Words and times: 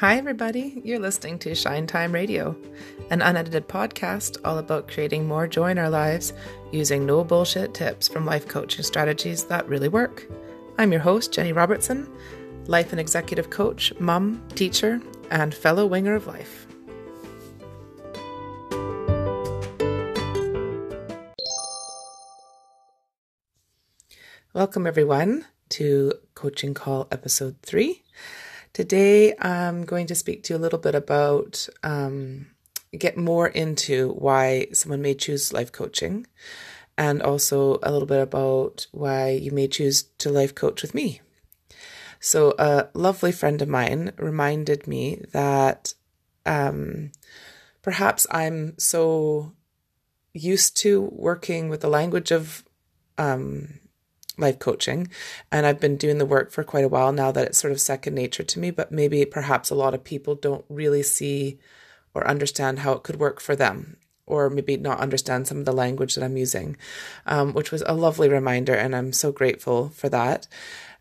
Hi, 0.00 0.18
everybody. 0.18 0.82
You're 0.84 0.98
listening 0.98 1.38
to 1.38 1.54
Shine 1.54 1.86
Time 1.86 2.12
Radio, 2.12 2.54
an 3.08 3.22
unedited 3.22 3.66
podcast 3.66 4.36
all 4.44 4.58
about 4.58 4.88
creating 4.88 5.26
more 5.26 5.46
joy 5.46 5.70
in 5.70 5.78
our 5.78 5.88
lives 5.88 6.34
using 6.70 7.06
no 7.06 7.24
bullshit 7.24 7.72
tips 7.72 8.06
from 8.06 8.26
life 8.26 8.46
coaching 8.46 8.84
strategies 8.84 9.44
that 9.44 9.66
really 9.66 9.88
work. 9.88 10.30
I'm 10.76 10.92
your 10.92 11.00
host, 11.00 11.32
Jenny 11.32 11.54
Robertson, 11.54 12.14
life 12.66 12.92
and 12.92 13.00
executive 13.00 13.48
coach, 13.48 13.90
mum, 13.98 14.46
teacher, 14.54 15.00
and 15.30 15.54
fellow 15.54 15.86
winger 15.86 16.14
of 16.14 16.26
life. 16.26 16.66
Welcome, 24.52 24.86
everyone, 24.86 25.46
to 25.70 26.12
Coaching 26.34 26.74
Call 26.74 27.08
Episode 27.10 27.56
3. 27.62 28.02
Today, 28.76 29.34
I'm 29.40 29.86
going 29.86 30.06
to 30.08 30.14
speak 30.14 30.42
to 30.42 30.52
you 30.52 30.58
a 30.58 30.60
little 30.60 30.78
bit 30.78 30.94
about, 30.94 31.66
um, 31.82 32.48
get 32.92 33.16
more 33.16 33.48
into 33.48 34.10
why 34.10 34.66
someone 34.74 35.00
may 35.00 35.14
choose 35.14 35.50
life 35.50 35.72
coaching, 35.72 36.26
and 36.98 37.22
also 37.22 37.78
a 37.82 37.90
little 37.90 38.04
bit 38.06 38.20
about 38.20 38.86
why 38.92 39.30
you 39.30 39.50
may 39.50 39.66
choose 39.66 40.02
to 40.18 40.28
life 40.28 40.54
coach 40.54 40.82
with 40.82 40.94
me. 40.94 41.22
So, 42.20 42.54
a 42.58 42.88
lovely 42.92 43.32
friend 43.32 43.62
of 43.62 43.68
mine 43.70 44.12
reminded 44.18 44.86
me 44.86 45.22
that 45.32 45.94
um, 46.44 47.12
perhaps 47.80 48.26
I'm 48.30 48.78
so 48.78 49.54
used 50.34 50.76
to 50.82 51.08
working 51.14 51.70
with 51.70 51.80
the 51.80 51.88
language 51.88 52.30
of 52.30 52.62
um, 53.16 53.80
life 54.38 54.58
coaching 54.58 55.08
and 55.50 55.66
I've 55.66 55.80
been 55.80 55.96
doing 55.96 56.18
the 56.18 56.26
work 56.26 56.50
for 56.50 56.62
quite 56.62 56.84
a 56.84 56.88
while 56.88 57.12
now 57.12 57.32
that 57.32 57.46
it's 57.46 57.58
sort 57.58 57.72
of 57.72 57.80
second 57.80 58.14
nature 58.14 58.42
to 58.42 58.58
me, 58.58 58.70
but 58.70 58.92
maybe 58.92 59.24
perhaps 59.24 59.70
a 59.70 59.74
lot 59.74 59.94
of 59.94 60.04
people 60.04 60.34
don't 60.34 60.64
really 60.68 61.02
see 61.02 61.58
or 62.14 62.26
understand 62.26 62.80
how 62.80 62.92
it 62.92 63.02
could 63.02 63.16
work 63.16 63.40
for 63.40 63.56
them 63.56 63.96
or 64.26 64.50
maybe 64.50 64.76
not 64.76 65.00
understand 65.00 65.46
some 65.46 65.58
of 65.58 65.64
the 65.64 65.72
language 65.72 66.14
that 66.14 66.24
I'm 66.24 66.36
using, 66.36 66.76
um, 67.26 67.52
which 67.52 67.70
was 67.70 67.82
a 67.86 67.94
lovely 67.94 68.28
reminder. 68.28 68.74
And 68.74 68.94
I'm 68.94 69.12
so 69.12 69.30
grateful 69.30 69.90
for 69.90 70.08
that. 70.08 70.48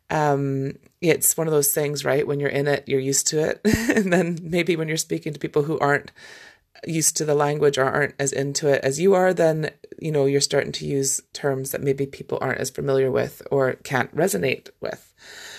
Um, 0.09 0.77
it's 1.02 1.36
one 1.36 1.47
of 1.47 1.53
those 1.53 1.72
things, 1.72 2.05
right? 2.05 2.27
When 2.27 2.39
you're 2.39 2.49
in 2.49 2.67
it, 2.67 2.88
you're 2.88 2.99
used 2.99 3.27
to 3.27 3.39
it. 3.39 3.61
and 3.95 4.14
then 4.14 4.38
maybe 4.44 4.75
when 4.75 4.88
you're 4.88 4.97
speaking 4.97 5.33
to 5.33 5.39
people 5.39 5.64
who 5.64 5.80
aren't 5.80 6.11
used 6.85 7.17
to 7.17 7.25
the 7.25 7.35
language 7.35 7.77
or 7.77 7.85
aren't 7.85 8.15
as 8.19 8.31
into 8.31 8.67
it 8.67 8.83
as 8.83 8.99
you 8.99 9.13
are, 9.13 9.33
then 9.33 9.71
you 9.99 10.11
know 10.11 10.25
you're 10.25 10.41
starting 10.41 10.71
to 10.73 10.85
use 10.85 11.21
terms 11.33 11.71
that 11.71 11.81
maybe 11.81 12.05
people 12.05 12.37
aren't 12.41 12.59
as 12.59 12.69
familiar 12.69 13.11
with 13.11 13.41
or 13.51 13.73
can't 13.73 14.15
resonate 14.15 14.69
with. 14.81 15.13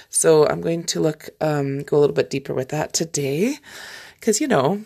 So 0.09 0.47
I'm 0.47 0.61
going 0.61 0.85
to 0.85 1.01
look 1.01 1.29
um, 1.41 1.83
go 1.83 1.99
a 1.99 2.01
little 2.01 2.15
bit 2.15 2.31
deeper 2.31 2.55
with 2.55 2.69
that 2.71 2.93
today, 2.93 3.57
because 4.21 4.41
you 4.41 4.49
know 4.49 4.85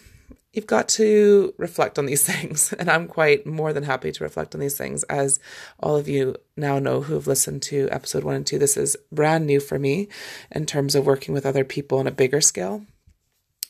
you've 0.53 0.67
got 0.67 0.89
to 0.89 1.55
reflect 1.59 1.99
on 1.99 2.07
these 2.07 2.25
things, 2.33 2.73
and 2.73 2.91
I'm 2.91 3.07
quite 3.07 3.47
more 3.47 3.73
than 3.73 3.85
happy 3.85 4.13
to 4.13 4.25
reflect 4.25 4.55
on 4.55 4.61
these 4.61 4.79
things, 4.79 5.03
as 5.05 5.39
all 5.79 5.97
of 5.97 6.09
you 6.09 6.37
now 6.57 6.79
know 6.79 7.03
who 7.03 7.15
have 7.15 7.27
listened 7.27 7.63
to 7.63 7.89
episode 7.91 8.25
one 8.25 8.37
and 8.37 8.47
two. 8.47 8.59
This 8.59 8.77
is 8.77 8.97
brand 9.13 9.47
new 9.47 9.61
for 9.61 9.79
me 9.79 10.09
in 10.51 10.67
terms 10.67 10.95
of 10.95 11.07
working 11.07 11.35
with 11.35 11.47
other 11.47 11.65
people 11.65 11.99
on 11.99 12.07
a 12.07 12.13
bigger 12.13 12.41
scale 12.41 12.85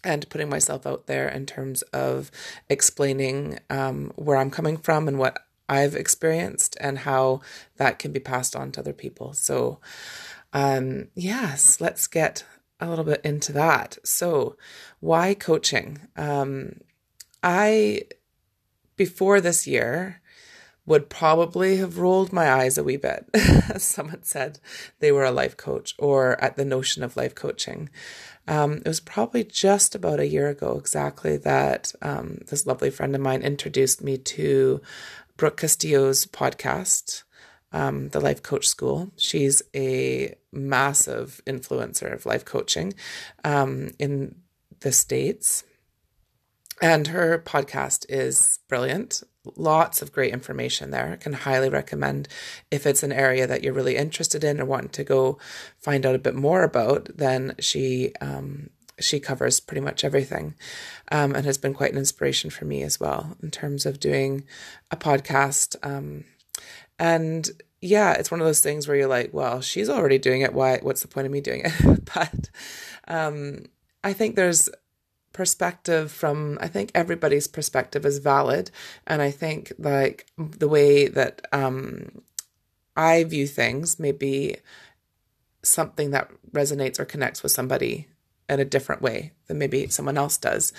and 0.04 0.28
putting 0.28 0.48
myself 0.48 0.86
out 0.86 1.06
there 1.06 1.28
in 1.28 1.46
terms 1.46 1.82
of 1.92 2.30
explaining 2.68 3.58
um, 3.68 4.12
where 4.16 4.36
I'm 4.36 4.50
coming 4.50 4.76
from 4.76 5.08
and 5.08 5.18
what 5.18 5.38
I've 5.68 5.94
experienced 5.94 6.76
and 6.80 6.98
how 6.98 7.42
that 7.76 7.98
can 7.98 8.12
be 8.12 8.20
passed 8.20 8.56
on 8.56 8.72
to 8.72 8.80
other 8.80 8.92
people. 8.92 9.32
So, 9.34 9.78
um, 10.52 11.08
yes, 11.14 11.80
let's 11.80 12.06
get 12.06 12.44
a 12.80 12.88
little 12.88 13.04
bit 13.04 13.20
into 13.24 13.52
that. 13.52 13.98
So, 14.02 14.56
why 14.98 15.34
coaching? 15.34 16.00
Um, 16.16 16.80
I, 17.42 18.02
before 18.96 19.40
this 19.40 19.66
year, 19.66 20.20
would 20.86 21.08
probably 21.08 21.76
have 21.76 21.98
rolled 21.98 22.32
my 22.32 22.50
eyes 22.50 22.76
a 22.76 22.82
wee 22.82 22.96
bit. 22.96 23.24
Someone 23.76 24.24
said 24.24 24.58
they 24.98 25.12
were 25.12 25.24
a 25.24 25.30
life 25.30 25.56
coach 25.56 25.94
or 25.98 26.42
at 26.42 26.56
the 26.56 26.64
notion 26.64 27.04
of 27.04 27.16
life 27.16 27.34
coaching. 27.34 27.88
Um, 28.50 28.78
it 28.78 28.88
was 28.88 28.98
probably 28.98 29.44
just 29.44 29.94
about 29.94 30.18
a 30.18 30.26
year 30.26 30.48
ago 30.48 30.76
exactly 30.76 31.36
that 31.36 31.94
um, 32.02 32.38
this 32.48 32.66
lovely 32.66 32.90
friend 32.90 33.14
of 33.14 33.20
mine 33.20 33.42
introduced 33.42 34.02
me 34.02 34.18
to 34.18 34.80
Brooke 35.36 35.58
Castillo's 35.58 36.26
podcast, 36.26 37.22
um, 37.70 38.08
The 38.08 38.18
Life 38.18 38.42
Coach 38.42 38.66
School. 38.66 39.12
She's 39.16 39.62
a 39.72 40.34
massive 40.50 41.40
influencer 41.46 42.12
of 42.12 42.26
life 42.26 42.44
coaching 42.44 42.94
um, 43.44 43.92
in 44.00 44.34
the 44.80 44.90
States. 44.90 45.62
And 46.82 47.06
her 47.06 47.38
podcast 47.38 48.04
is 48.08 48.58
brilliant 48.68 49.22
lots 49.56 50.02
of 50.02 50.12
great 50.12 50.32
information 50.32 50.90
there. 50.90 51.12
I 51.12 51.16
can 51.16 51.32
highly 51.32 51.68
recommend 51.68 52.28
if 52.70 52.86
it's 52.86 53.02
an 53.02 53.12
area 53.12 53.46
that 53.46 53.62
you're 53.62 53.72
really 53.72 53.96
interested 53.96 54.44
in 54.44 54.60
or 54.60 54.64
want 54.64 54.92
to 54.94 55.04
go 55.04 55.38
find 55.78 56.04
out 56.04 56.14
a 56.14 56.18
bit 56.18 56.34
more 56.34 56.62
about, 56.62 57.08
then 57.16 57.54
she 57.58 58.12
um, 58.20 58.70
she 58.98 59.18
covers 59.18 59.60
pretty 59.60 59.80
much 59.80 60.04
everything 60.04 60.54
um, 61.10 61.34
and 61.34 61.46
has 61.46 61.58
been 61.58 61.74
quite 61.74 61.92
an 61.92 61.98
inspiration 61.98 62.50
for 62.50 62.66
me 62.66 62.82
as 62.82 63.00
well 63.00 63.36
in 63.42 63.50
terms 63.50 63.86
of 63.86 63.98
doing 63.98 64.44
a 64.90 64.96
podcast. 64.96 65.74
Um, 65.82 66.24
and 66.98 67.48
yeah, 67.80 68.12
it's 68.12 68.30
one 68.30 68.40
of 68.40 68.46
those 68.46 68.60
things 68.60 68.86
where 68.86 68.96
you're 68.96 69.08
like, 69.08 69.32
well, 69.32 69.62
she's 69.62 69.88
already 69.88 70.18
doing 70.18 70.42
it. 70.42 70.52
Why? 70.52 70.78
What's 70.82 71.02
the 71.02 71.08
point 71.08 71.26
of 71.26 71.32
me 71.32 71.40
doing 71.40 71.62
it? 71.64 72.04
but 72.14 72.50
um, 73.08 73.64
I 74.04 74.12
think 74.12 74.36
there's 74.36 74.68
perspective 75.32 76.10
from 76.10 76.58
I 76.60 76.68
think 76.68 76.90
everybody's 76.94 77.46
perspective 77.46 78.04
is 78.04 78.18
valid. 78.18 78.70
And 79.06 79.22
I 79.22 79.30
think 79.30 79.72
like 79.78 80.26
the 80.36 80.68
way 80.68 81.08
that 81.08 81.46
um 81.52 82.22
I 82.96 83.24
view 83.24 83.46
things 83.46 83.98
may 83.98 84.12
be 84.12 84.56
something 85.62 86.10
that 86.10 86.30
resonates 86.52 86.98
or 86.98 87.04
connects 87.04 87.42
with 87.42 87.52
somebody 87.52 88.08
in 88.50 88.60
a 88.60 88.64
different 88.64 89.00
way 89.00 89.32
than 89.46 89.58
maybe 89.58 89.88
someone 89.88 90.18
else 90.18 90.36
does, 90.36 90.72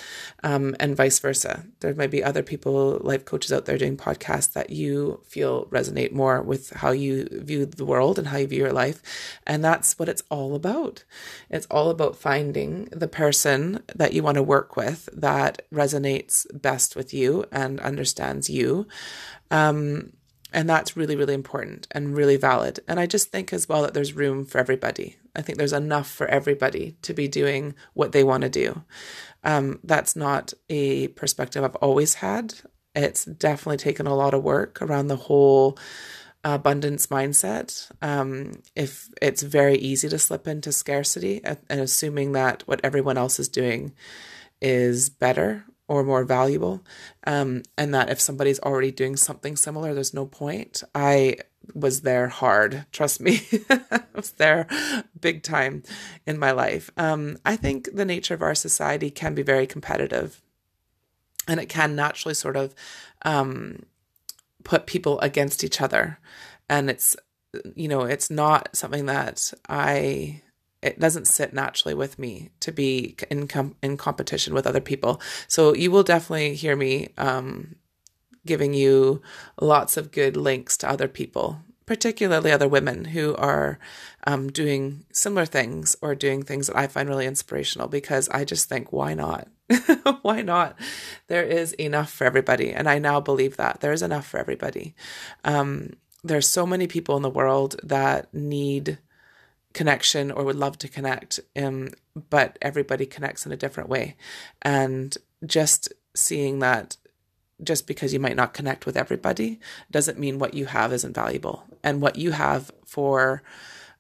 um, 0.44 0.76
and 0.80 0.96
vice 0.96 1.20
versa. 1.20 1.66
There 1.80 1.96
might 1.96 2.12
be 2.12 2.24
other 2.24 2.44
people, 2.44 3.00
life 3.02 3.26
coaches 3.26 3.52
out 3.52 3.66
there 3.66 3.78
doing 3.78 3.98
podcasts 3.98 4.54
that 4.54 4.70
you 4.70 5.22
feel 5.26 5.66
resonate 5.66 6.12
more 6.12 6.42
with 6.42 6.72
how 6.72 6.92
you 6.92 7.28
view 7.32 7.66
the 7.66 7.86
world 7.86 8.20
and 8.20 8.28
how 8.28 8.38
you 8.38 8.48
view 8.48 8.60
your 8.60 8.74
life. 8.74 9.02
And 9.48 9.64
that's 9.64 9.98
what 9.98 10.10
it's 10.10 10.24
all 10.30 10.54
about. 10.54 11.04
It's 11.50 11.68
all 11.68 11.90
about 11.90 12.16
finding 12.16 12.86
the 12.92 13.08
person 13.08 13.84
that 13.96 14.14
you 14.14 14.22
want 14.22 14.36
to 14.36 14.44
work 14.44 14.76
with 14.76 15.10
that 15.14 15.64
resonates 15.72 16.46
best 16.54 16.96
with 16.96 17.14
you 17.14 17.46
and 17.52 17.80
understands 17.80 18.50
you. 18.50 18.88
Um, 19.50 20.14
and 20.54 20.70
that's 20.70 20.98
really, 20.98 21.16
really 21.16 21.34
important 21.34 21.88
and 21.92 22.16
really 22.16 22.36
valid. 22.36 22.82
And 22.88 23.00
I 23.00 23.06
just 23.06 23.32
think 23.32 23.54
as 23.54 23.70
well 23.70 23.84
that 23.84 23.94
there's 23.94 24.14
room 24.14 24.46
for 24.46 24.58
everybody. 24.58 25.18
I 25.36 25.42
think 25.42 25.58
there's 25.58 25.74
enough 25.74 26.10
for 26.10 26.28
everybody 26.28 26.96
to 27.04 27.14
be 27.14 27.28
doing 27.28 27.76
what 27.94 28.12
they 28.12 28.24
want 28.24 28.44
to 28.44 28.50
do. 28.50 28.84
Um, 29.44 29.80
that's 29.84 30.16
not 30.16 30.54
a 30.70 31.10
perspective 31.10 31.64
I've 31.64 31.76
always 31.78 32.16
had. 32.16 32.54
It's 32.94 33.26
definitely 33.26 33.78
taken 33.78 34.08
a 34.08 34.16
lot 34.16 34.34
of 34.34 34.44
work 34.44 34.82
around 34.82 35.08
the 35.08 35.16
whole 35.16 35.78
abundance 36.44 37.08
mindset. 37.08 37.92
Um, 38.02 38.62
if 38.76 39.10
it's 39.22 39.44
very 39.44 39.76
easy 39.78 40.10
to 40.10 40.20
slip 40.20 40.48
into 40.48 40.72
scarcity 40.72 41.42
and 41.44 41.80
assuming 41.80 42.34
that 42.34 42.64
what 42.68 42.82
everyone 42.84 43.18
else 43.18 43.40
is 43.40 43.48
doing 43.48 43.94
is 44.62 45.10
better 45.10 45.66
or 45.88 46.04
more 46.04 46.24
valuable, 46.24 46.84
um, 47.26 47.64
and 47.78 47.94
that 47.94 48.10
if 48.10 48.20
somebody's 48.20 48.60
already 48.60 48.92
doing 48.92 49.16
something 49.16 49.56
similar, 49.56 49.94
there's 49.94 50.14
no 50.14 50.26
point. 50.26 50.84
I 50.96 51.38
was 51.74 52.02
there 52.02 52.28
hard. 52.28 52.86
Trust 52.92 53.22
me, 53.22 53.42
I 53.70 54.02
was 54.16 54.32
there 54.32 54.68
big 55.20 55.44
time 55.44 55.84
in 56.26 56.38
my 56.38 56.52
life. 56.52 56.92
Um, 56.98 57.38
I 57.46 57.56
think 57.56 57.90
the 57.94 58.06
nature 58.06 58.34
of 58.34 58.42
our 58.42 58.56
society 58.56 59.10
can 59.10 59.36
be 59.36 59.44
very 59.44 59.68
competitive, 59.68 60.42
and 61.48 61.60
it 61.60 61.70
can 61.70 61.96
naturally 61.96 62.34
sort 62.34 62.56
of 62.56 62.76
um, 63.24 63.84
put 64.64 64.86
people 64.86 65.20
against 65.20 65.64
each 65.64 65.82
other, 65.82 66.20
and 66.70 66.90
it's 66.90 67.16
you 67.76 67.88
know 67.88 68.02
it's 68.02 68.30
not 68.30 68.70
something 68.76 69.06
that 69.06 69.54
I 69.68 70.42
it 70.82 71.00
doesn't 71.00 71.28
sit 71.28 71.54
naturally 71.54 71.94
with 71.94 72.18
me 72.18 72.50
to 72.60 72.72
be 72.72 73.16
in 73.30 73.48
com- 73.48 73.76
in 73.84 73.98
competition 73.98 74.54
with 74.54 74.66
other 74.66 74.82
people. 74.82 75.22
So 75.48 75.76
you 75.76 75.92
will 75.92 76.04
definitely 76.04 76.56
hear 76.56 76.76
me 76.76 77.10
um, 77.18 77.76
giving 78.46 78.74
you 78.74 79.22
lots 79.60 79.98
of 79.98 80.12
good 80.12 80.36
links 80.36 80.78
to 80.78 80.90
other 80.90 81.08
people, 81.08 81.60
particularly 81.86 82.52
other 82.52 82.68
women 82.68 83.06
who 83.06 83.36
are 83.36 83.80
um, 84.26 84.52
doing 84.52 85.06
similar 85.12 85.46
things 85.46 85.96
or 86.02 86.16
doing 86.16 86.44
things 86.44 86.68
that 86.68 86.78
I 86.78 86.88
find 86.88 87.10
really 87.10 87.26
inspirational 87.26 87.88
because 87.88 88.30
I 88.30 88.46
just 88.46 88.68
think, 88.70 88.92
why 88.92 89.14
not? 89.14 89.48
why 90.22 90.42
not? 90.42 90.78
There 91.28 91.44
is 91.44 91.74
enough 91.74 92.12
for 92.12 92.26
everybody. 92.26 92.72
And 92.72 92.90
I 92.90 93.00
now 93.00 93.20
believe 93.20 93.58
that 93.58 93.82
there 93.82 93.94
is 93.94 94.02
enough 94.02 94.28
for 94.28 94.38
everybody. 94.38 94.96
Um, 95.44 95.94
there's 96.24 96.48
so 96.48 96.66
many 96.66 96.88
people 96.88 97.16
in 97.16 97.24
the 97.24 97.30
world 97.30 97.76
that 97.84 98.34
need 98.34 99.00
connection 99.74 100.32
or 100.32 100.44
would 100.44 100.56
love 100.56 100.78
to 100.80 100.88
connect, 100.88 101.40
um, 101.56 101.90
but 102.30 102.58
everybody 102.62 103.06
connects 103.06 103.46
in 103.46 103.52
a 103.52 103.58
different 103.58 103.90
way. 103.90 104.16
And 104.62 105.18
just 105.46 105.92
seeing 106.14 106.60
that 106.60 106.98
just 107.64 107.88
because 107.88 108.14
you 108.14 108.20
might 108.20 108.36
not 108.36 108.54
connect 108.54 108.86
with 108.86 108.98
everybody 108.98 109.60
doesn't 109.90 110.20
mean 110.20 110.40
what 110.40 110.54
you 110.54 110.66
have 110.66 110.92
isn't 110.94 111.16
valuable. 111.16 111.64
And 111.84 112.02
what 112.02 112.16
you 112.16 112.32
have 112.32 112.72
for 112.86 113.44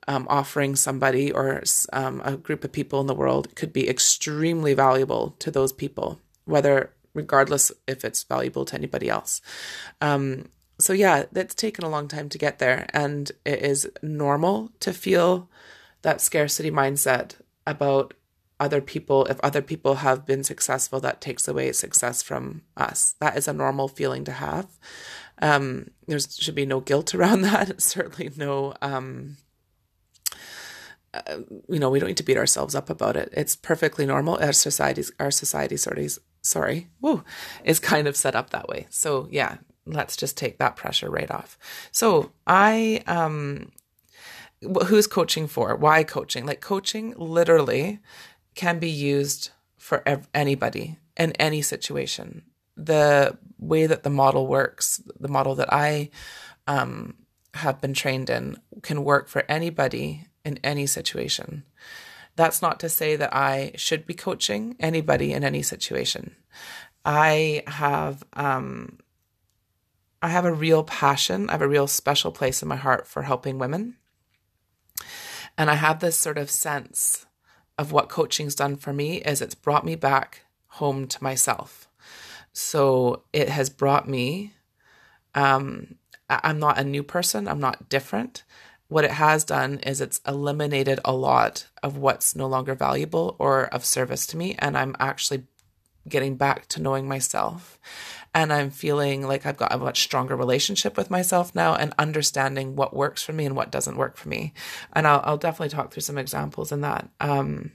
um, 0.08 0.26
offering 0.30 0.76
somebody 0.76 1.32
or 1.32 1.64
um, 1.94 2.22
a 2.26 2.38
group 2.38 2.64
of 2.64 2.72
people 2.72 3.02
in 3.02 3.08
the 3.08 3.16
world 3.16 3.56
could 3.56 3.72
be 3.72 3.90
extremely 3.90 4.74
valuable 4.74 5.36
to 5.40 5.52
those 5.52 5.72
people, 5.72 6.20
whether 6.46 6.92
regardless 7.14 7.72
if 7.88 8.04
it's 8.04 8.24
valuable 8.24 8.66
to 8.66 8.76
anybody 8.76 9.10
else. 9.10 9.42
Um, 10.00 10.50
so 10.80 10.94
yeah, 10.94 11.26
that's 11.32 11.54
taken 11.54 11.84
a 11.84 11.90
long 11.90 12.08
time 12.08 12.30
to 12.30 12.38
get 12.38 12.58
there, 12.58 12.88
and 12.94 13.32
it 13.46 13.62
is 13.62 13.90
normal 14.02 14.72
to 14.80 14.92
feel 14.92 15.48
that 16.02 16.22
scarcity 16.22 16.72
mindset 16.72 17.36
about 17.68 18.16
other 18.62 18.80
people. 18.80 19.26
If 19.26 19.40
other 19.42 19.62
people 19.62 19.96
have 19.96 20.26
been 20.26 20.44
successful, 20.44 21.00
that 21.02 21.20
takes 21.20 21.48
away 21.48 21.72
success 21.74 22.22
from 22.22 22.62
us. 22.78 23.16
That 23.20 23.36
is 23.36 23.48
a 23.48 23.54
normal 23.54 23.88
feeling 23.88 24.24
to 24.26 24.32
have. 24.32 24.68
Um, 25.42 25.90
there 26.08 26.20
should 26.20 26.56
be 26.56 26.68
no 26.68 26.80
guilt 26.80 27.14
around 27.16 27.42
that. 27.42 27.82
Certainly 27.82 28.32
no. 28.38 28.76
Um, 28.82 29.38
uh, 31.14 31.40
you 31.68 31.80
know, 31.80 31.90
we 31.90 32.00
don't 32.00 32.08
need 32.08 32.18
to 32.18 32.24
beat 32.24 32.38
ourselves 32.38 32.76
up 32.76 32.90
about 32.90 33.18
it. 33.18 33.30
It's 33.34 33.56
perfectly 33.56 34.06
normal. 34.06 34.38
Our 34.38 34.54
society's 34.54 35.12
our 35.20 35.32
society 35.32 35.76
sort 35.76 35.98
sorry, 35.98 36.10
sorry, 36.42 36.88
woo, 37.02 37.24
is 37.66 37.80
kind 37.80 38.08
of 38.08 38.16
set 38.16 38.36
up 38.36 38.52
that 38.52 38.70
way. 38.70 38.88
So 38.90 39.28
yeah, 39.30 39.58
let's 39.86 40.16
just 40.16 40.38
take 40.38 40.60
that 40.60 40.78
pressure 40.78 41.10
right 41.10 41.30
off. 41.30 41.58
So 41.92 42.32
I 42.48 43.04
um 43.08 43.72
who's 44.88 45.08
coaching 45.08 45.48
for? 45.48 45.76
Why 45.76 46.04
coaching? 46.04 46.46
Like 46.46 46.62
coaching 46.62 47.14
literally 47.18 48.00
can 48.56 48.80
be 48.80 48.90
used 48.90 49.52
for 49.78 50.04
ev- 50.06 50.28
anybody 50.34 50.98
in 51.18 51.32
any 51.34 51.62
situation. 51.62 52.44
The 52.78 53.38
way 53.60 53.88
that 53.88 54.04
the 54.04 54.10
model 54.10 54.48
works, 54.48 55.02
the 55.20 55.28
model 55.28 55.56
that 55.56 55.72
I 55.72 56.10
um, 56.68 57.16
have 57.54 57.82
been 57.82 57.94
trained 57.94 58.30
in, 58.30 58.58
can 58.82 59.04
work 59.04 59.28
for 59.28 59.44
anybody 59.50 60.26
in 60.44 60.60
any 60.64 60.86
situation. 60.86 61.64
That's 62.36 62.62
not 62.62 62.80
to 62.80 62.90
say 62.90 63.16
that 63.18 63.36
I 63.36 63.72
should 63.76 64.06
be 64.06 64.14
coaching 64.14 64.76
anybody 64.80 65.34
in 65.34 65.44
any 65.44 65.62
situation. 65.62 66.36
I 67.04 67.64
have 67.68 68.24
um, 68.34 69.00
I 70.22 70.30
have 70.30 70.46
a 70.46 70.54
real 70.54 70.84
passion, 70.84 71.50
I 71.50 71.54
have 71.54 71.62
a 71.62 71.68
real 71.68 71.88
special 71.88 72.32
place 72.32 72.62
in 72.62 72.68
my 72.68 72.76
heart 72.76 73.08
for 73.08 73.24
helping 73.24 73.58
women. 73.58 73.98
And 75.58 75.70
I 75.70 75.76
have 75.76 76.00
this 76.00 76.16
sort 76.16 76.38
of 76.38 76.50
sense 76.50 77.26
of 77.82 77.92
what 77.92 78.10
coaching's 78.10 78.54
done 78.54 78.76
for 78.76 78.94
me 78.94 79.18
is 79.24 79.42
it's 79.42 79.56
brought 79.56 79.84
me 79.84 79.96
back 79.96 80.44
home 80.68 81.08
to 81.08 81.24
myself. 81.24 81.90
So 82.54 83.24
it 83.34 83.50
has 83.50 83.72
brought 83.72 84.08
me 84.08 84.54
um, 85.34 85.96
I'm 86.30 86.60
not 86.60 86.78
a 86.78 86.84
new 86.84 87.02
person, 87.02 87.48
I'm 87.48 87.60
not 87.60 87.90
different. 87.90 88.44
What 88.88 89.04
it 89.04 89.12
has 89.12 89.44
done 89.44 89.80
is 89.80 90.00
it's 90.00 90.22
eliminated 90.28 91.00
a 91.04 91.14
lot 91.14 91.68
of 91.82 91.98
what's 91.98 92.36
no 92.36 92.46
longer 92.46 92.76
valuable 92.76 93.36
or 93.40 93.66
of 93.74 93.84
service 93.84 94.28
to 94.28 94.38
me 94.38 94.56
and 94.60 94.78
I'm 94.78 94.96
actually 95.00 95.46
getting 96.08 96.36
back 96.36 96.68
to 96.68 96.82
knowing 96.82 97.08
myself 97.08 97.80
and 98.34 98.54
I'm 98.54 98.70
feeling 98.70 99.28
like 99.28 99.46
I've 99.46 99.58
got 99.58 99.74
a 99.74 99.78
much 99.78 100.04
stronger 100.04 100.36
relationship 100.36 100.96
with 100.96 101.10
myself 101.12 101.54
now 101.54 101.76
and 101.76 101.94
understanding 102.00 102.76
what 102.76 102.96
works 102.96 103.22
for 103.22 103.34
me 103.34 103.46
and 103.46 103.56
what 103.56 103.72
doesn't 103.72 103.98
work 103.98 104.16
for 104.16 104.30
me. 104.30 104.54
And 104.94 105.06
I'll, 105.06 105.22
I'll 105.24 105.38
definitely 105.38 105.70
talk 105.70 105.92
through 105.92 106.02
some 106.02 106.18
examples 106.18 106.72
in 106.72 106.82
that. 106.82 107.10
Um, 107.20 107.72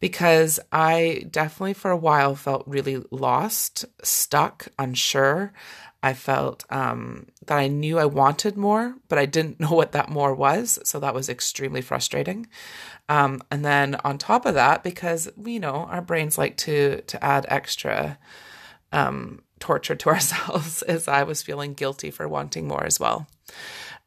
because 0.00 0.60
I 0.70 1.24
definitely 1.30 1.72
for 1.72 1.90
a 1.90 1.96
while 1.96 2.34
felt 2.34 2.66
really 2.66 3.02
lost, 3.10 3.86
stuck, 4.02 4.68
unsure. 4.78 5.52
I 6.02 6.12
felt 6.12 6.64
um, 6.68 7.28
that 7.46 7.56
I 7.56 7.68
knew 7.68 7.98
I 7.98 8.04
wanted 8.04 8.58
more, 8.58 8.96
but 9.08 9.18
I 9.18 9.24
didn't 9.24 9.60
know 9.60 9.72
what 9.72 9.92
that 9.92 10.10
more 10.10 10.34
was. 10.34 10.78
So 10.84 11.00
that 11.00 11.14
was 11.14 11.30
extremely 11.30 11.80
frustrating. 11.80 12.48
Um, 13.08 13.42
and 13.50 13.64
then 13.64 13.94
on 14.04 14.18
top 14.18 14.44
of 14.44 14.52
that, 14.54 14.82
because 14.82 15.30
you 15.42 15.60
know 15.60 15.86
our 15.90 16.02
brains 16.02 16.36
like 16.36 16.58
to 16.58 17.00
to 17.00 17.24
add 17.24 17.46
extra 17.48 18.18
um, 18.92 19.40
torture 19.64 19.94
to 19.94 20.08
ourselves 20.14 20.82
as 20.82 21.08
I 21.08 21.22
was 21.22 21.42
feeling 21.42 21.72
guilty 21.72 22.10
for 22.10 22.28
wanting 22.28 22.68
more 22.68 22.84
as 22.84 23.00
well. 23.00 23.26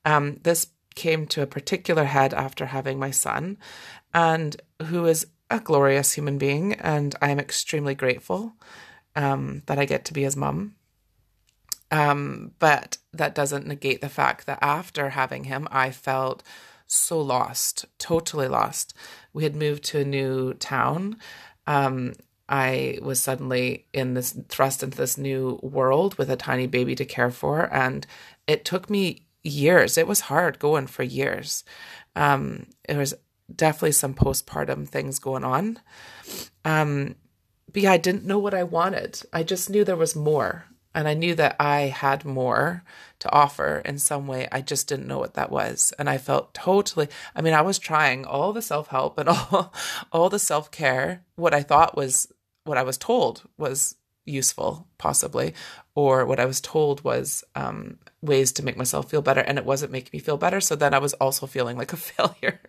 Um, 0.05 0.39
this 0.43 0.67
came 0.93 1.25
to 1.27 1.41
a 1.41 1.47
particular 1.47 2.05
head 2.05 2.33
after 2.33 2.67
having 2.67 2.99
my 2.99 3.11
son, 3.11 3.57
and 4.13 4.61
who 4.83 5.05
is 5.05 5.25
a 5.49 5.59
glorious 5.59 6.13
human 6.13 6.37
being, 6.37 6.73
and 6.73 7.15
I 7.21 7.31
am 7.31 7.39
extremely 7.39 7.95
grateful 7.95 8.53
um, 9.15 9.63
that 9.65 9.79
I 9.79 9.85
get 9.85 10.05
to 10.05 10.13
be 10.13 10.23
his 10.23 10.35
mum. 10.35 10.75
Um, 11.89 12.51
but 12.59 12.97
that 13.13 13.33
doesn't 13.33 13.65
negate 13.65 14.01
the 14.01 14.09
fact 14.09 14.45
that 14.45 14.59
after 14.61 15.09
having 15.09 15.45
him, 15.45 15.67
I 15.71 15.89
felt 15.89 16.43
so 16.85 17.19
lost, 17.19 17.85
totally 17.97 18.47
lost. 18.47 18.93
We 19.33 19.43
had 19.43 19.55
moved 19.55 19.83
to 19.85 20.01
a 20.01 20.05
new 20.05 20.53
town. 20.53 21.17
Um, 21.65 22.13
I 22.49 22.99
was 23.01 23.19
suddenly 23.19 23.85
in 23.93 24.13
this 24.13 24.37
thrust 24.47 24.83
into 24.83 24.97
this 24.97 25.17
new 25.17 25.59
world 25.61 26.17
with 26.17 26.29
a 26.29 26.35
tiny 26.35 26.67
baby 26.67 26.95
to 26.95 27.05
care 27.05 27.31
for. 27.31 27.73
And 27.73 28.07
it 28.47 28.63
took 28.63 28.89
me 28.89 29.27
years. 29.43 29.97
It 29.97 30.07
was 30.07 30.21
hard 30.21 30.59
going 30.59 30.87
for 30.87 31.03
years. 31.03 31.63
Um, 32.15 32.67
was 32.89 33.13
definitely 33.53 33.93
some 33.93 34.13
postpartum 34.13 34.87
things 34.87 35.19
going 35.19 35.43
on. 35.43 35.79
Um, 36.65 37.15
but 37.71 37.81
yeah, 37.81 37.91
I 37.91 37.97
didn't 37.97 38.25
know 38.25 38.39
what 38.39 38.53
I 38.53 38.63
wanted. 38.63 39.21
I 39.33 39.43
just 39.43 39.69
knew 39.69 39.83
there 39.83 39.95
was 39.95 40.15
more. 40.15 40.65
And 40.95 41.07
I 41.07 41.13
knew 41.13 41.35
that 41.35 41.55
I 41.59 41.81
had 41.81 42.25
more 42.25 42.83
to 43.19 43.31
offer 43.31 43.83
in 43.85 43.99
some 43.99 44.25
way. 44.25 44.47
I 44.51 44.61
just 44.61 44.87
didn't 44.87 45.05
know 45.05 45.19
what 45.19 45.35
that 45.35 45.51
was. 45.51 45.93
And 45.99 46.09
I 46.09 46.17
felt 46.17 46.55
totally, 46.55 47.07
I 47.35 47.41
mean, 47.41 47.53
I 47.53 47.61
was 47.61 47.77
trying 47.77 48.25
all 48.25 48.51
the 48.51 48.63
self 48.63 48.87
help 48.87 49.19
and 49.19 49.29
all, 49.51 49.73
all 50.11 50.29
the 50.29 50.39
self 50.39 50.71
care, 50.71 51.23
what 51.35 51.53
I 51.53 51.61
thought 51.61 51.95
was 51.95 52.33
what 52.67 52.77
I 52.77 52.83
was 52.83 52.97
told 52.97 53.43
was 53.57 53.95
useful, 54.25 54.87
possibly, 54.97 55.53
or 55.95 56.25
what 56.25 56.39
I 56.39 56.45
was 56.45 56.61
told 56.61 57.03
was 57.03 57.43
um, 57.55 57.97
ways 58.21 58.51
to 58.53 58.63
make 58.63 58.77
myself 58.77 59.09
feel 59.09 59.21
better, 59.21 59.41
and 59.41 59.57
it 59.57 59.65
wasn't 59.65 59.91
making 59.91 60.11
me 60.13 60.19
feel 60.19 60.37
better. 60.37 60.61
So 60.61 60.75
then 60.75 60.93
I 60.93 60.99
was 60.99 61.13
also 61.15 61.47
feeling 61.47 61.77
like 61.77 61.93
a 61.93 61.97
failure. 61.97 62.59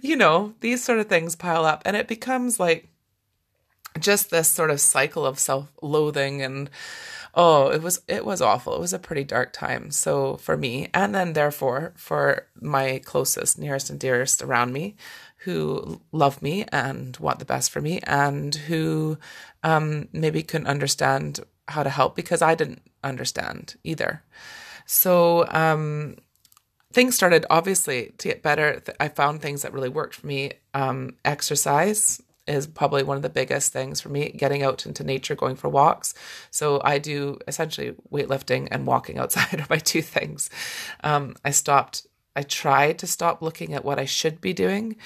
you 0.00 0.16
know, 0.16 0.54
these 0.60 0.82
sort 0.82 0.98
of 0.98 1.08
things 1.08 1.36
pile 1.36 1.64
up, 1.64 1.82
and 1.84 1.96
it 1.96 2.08
becomes 2.08 2.58
like 2.60 2.88
just 4.00 4.30
this 4.30 4.48
sort 4.48 4.70
of 4.70 4.80
cycle 4.80 5.26
of 5.26 5.38
self-loathing 5.38 6.40
and 6.40 6.70
oh 7.34 7.68
it 7.68 7.82
was 7.82 8.00
it 8.08 8.24
was 8.24 8.40
awful 8.40 8.74
it 8.74 8.80
was 8.80 8.92
a 8.92 8.98
pretty 8.98 9.24
dark 9.24 9.52
time 9.52 9.90
so 9.90 10.36
for 10.36 10.56
me 10.56 10.88
and 10.94 11.14
then 11.14 11.32
therefore 11.34 11.92
for 11.96 12.46
my 12.60 13.00
closest 13.04 13.58
nearest 13.58 13.90
and 13.90 14.00
dearest 14.00 14.42
around 14.42 14.72
me 14.72 14.96
who 15.44 16.00
love 16.12 16.40
me 16.42 16.64
and 16.70 17.16
want 17.18 17.38
the 17.38 17.44
best 17.44 17.70
for 17.70 17.80
me 17.80 18.00
and 18.04 18.54
who 18.54 19.18
um, 19.62 20.08
maybe 20.12 20.42
couldn't 20.42 20.66
understand 20.66 21.40
how 21.68 21.82
to 21.82 21.90
help 21.90 22.14
because 22.14 22.42
I 22.42 22.54
didn't 22.54 22.82
understand 23.02 23.76
either. 23.82 24.22
So 24.86 25.46
um, 25.48 26.16
things 26.92 27.14
started 27.14 27.46
obviously 27.50 28.12
to 28.18 28.28
get 28.28 28.42
better. 28.42 28.82
I 29.00 29.08
found 29.08 29.40
things 29.40 29.62
that 29.62 29.72
really 29.72 29.88
worked 29.88 30.14
for 30.14 30.26
me. 30.26 30.52
Um, 30.74 31.16
exercise 31.24 32.22
is 32.46 32.66
probably 32.66 33.02
one 33.02 33.16
of 33.16 33.22
the 33.22 33.28
biggest 33.28 33.72
things 33.72 34.00
for 34.00 34.08
me 34.08 34.30
getting 34.30 34.62
out 34.62 34.84
into 34.84 35.04
nature 35.04 35.36
going 35.36 35.54
for 35.54 35.68
walks 35.68 36.12
so 36.50 36.80
i 36.84 36.98
do 36.98 37.38
essentially 37.46 37.94
weightlifting 38.10 38.66
and 38.72 38.84
walking 38.84 39.16
outside 39.20 39.60
are 39.60 39.66
my 39.70 39.78
two 39.78 40.02
things 40.02 40.50
um, 41.04 41.36
i 41.44 41.50
stopped 41.50 42.06
I 42.34 42.42
tried 42.42 42.98
to 43.00 43.06
stop 43.06 43.42
looking 43.42 43.74
at 43.74 43.84
what 43.84 43.98
I 43.98 44.06
should 44.06 44.40
be 44.40 44.52
doing 44.52 44.96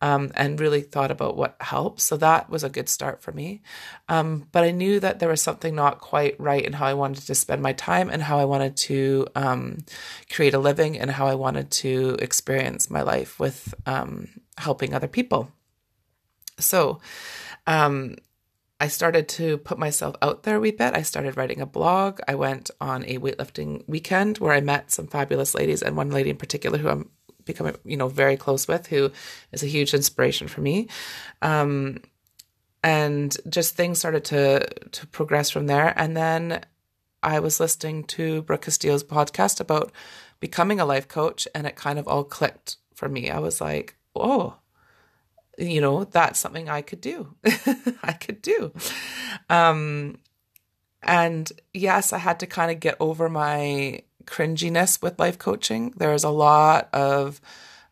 um, 0.00 0.30
and 0.34 0.60
really 0.60 0.82
thought 0.82 1.10
about 1.10 1.36
what 1.36 1.56
helps. 1.60 2.04
So 2.04 2.16
that 2.18 2.48
was 2.48 2.62
a 2.62 2.68
good 2.68 2.88
start 2.88 3.22
for 3.22 3.32
me. 3.32 3.62
Um, 4.08 4.46
but 4.52 4.62
I 4.62 4.70
knew 4.70 5.00
that 5.00 5.18
there 5.18 5.28
was 5.28 5.42
something 5.42 5.74
not 5.74 6.00
quite 6.00 6.38
right 6.38 6.64
in 6.64 6.74
how 6.74 6.86
I 6.86 6.94
wanted 6.94 7.26
to 7.26 7.34
spend 7.34 7.60
my 7.62 7.72
time 7.72 8.08
and 8.08 8.22
how 8.22 8.38
I 8.38 8.44
wanted 8.44 8.76
to 8.76 9.26
um, 9.34 9.78
create 10.30 10.54
a 10.54 10.58
living 10.58 10.98
and 10.98 11.10
how 11.10 11.26
I 11.26 11.34
wanted 11.34 11.70
to 11.72 12.16
experience 12.20 12.88
my 12.88 13.02
life 13.02 13.40
with 13.40 13.74
um, 13.84 14.28
helping 14.58 14.94
other 14.94 15.08
people. 15.08 15.50
So, 16.58 17.00
um, 17.66 18.16
I 18.78 18.88
started 18.88 19.28
to 19.30 19.56
put 19.58 19.78
myself 19.78 20.16
out 20.20 20.42
there 20.42 20.56
a 20.56 20.60
wee 20.60 20.70
bit. 20.70 20.94
I 20.94 21.02
started 21.02 21.36
writing 21.36 21.60
a 21.60 21.66
blog. 21.66 22.20
I 22.28 22.34
went 22.34 22.70
on 22.80 23.04
a 23.04 23.18
weightlifting 23.18 23.88
weekend 23.88 24.38
where 24.38 24.52
I 24.52 24.60
met 24.60 24.90
some 24.90 25.06
fabulous 25.06 25.54
ladies, 25.54 25.82
and 25.82 25.96
one 25.96 26.10
lady 26.10 26.30
in 26.30 26.36
particular 26.36 26.78
who 26.78 26.88
I'm 26.88 27.10
becoming, 27.46 27.76
you 27.84 27.96
know, 27.96 28.08
very 28.08 28.36
close 28.36 28.68
with, 28.68 28.88
who 28.88 29.10
is 29.52 29.62
a 29.62 29.68
huge 29.68 29.94
inspiration 29.94 30.46
for 30.46 30.60
me. 30.60 30.88
Um, 31.40 32.02
and 32.82 33.34
just 33.48 33.74
things 33.74 33.98
started 33.98 34.24
to 34.26 34.66
to 34.90 35.06
progress 35.06 35.50
from 35.50 35.66
there. 35.66 35.94
And 35.98 36.16
then 36.16 36.62
I 37.22 37.40
was 37.40 37.58
listening 37.58 38.04
to 38.04 38.42
Brooke 38.42 38.62
Castillo's 38.62 39.02
podcast 39.02 39.58
about 39.58 39.90
becoming 40.38 40.80
a 40.80 40.84
life 40.84 41.08
coach, 41.08 41.48
and 41.54 41.66
it 41.66 41.76
kind 41.76 41.98
of 41.98 42.06
all 42.06 42.24
clicked 42.24 42.76
for 42.94 43.08
me. 43.08 43.30
I 43.30 43.38
was 43.38 43.60
like, 43.60 43.96
oh, 44.14 44.56
you 45.58 45.80
know, 45.80 46.04
that's 46.04 46.38
something 46.38 46.68
I 46.68 46.82
could 46.82 47.00
do. 47.00 47.34
I 48.02 48.12
could 48.12 48.42
do. 48.42 48.72
Um, 49.48 50.18
and 51.02 51.50
yes, 51.72 52.12
I 52.12 52.18
had 52.18 52.40
to 52.40 52.46
kind 52.46 52.70
of 52.70 52.80
get 52.80 52.96
over 53.00 53.28
my 53.28 54.02
cringiness 54.24 55.00
with 55.00 55.18
life 55.18 55.38
coaching. 55.38 55.94
There's 55.96 56.24
a 56.24 56.30
lot 56.30 56.88
of, 56.92 57.40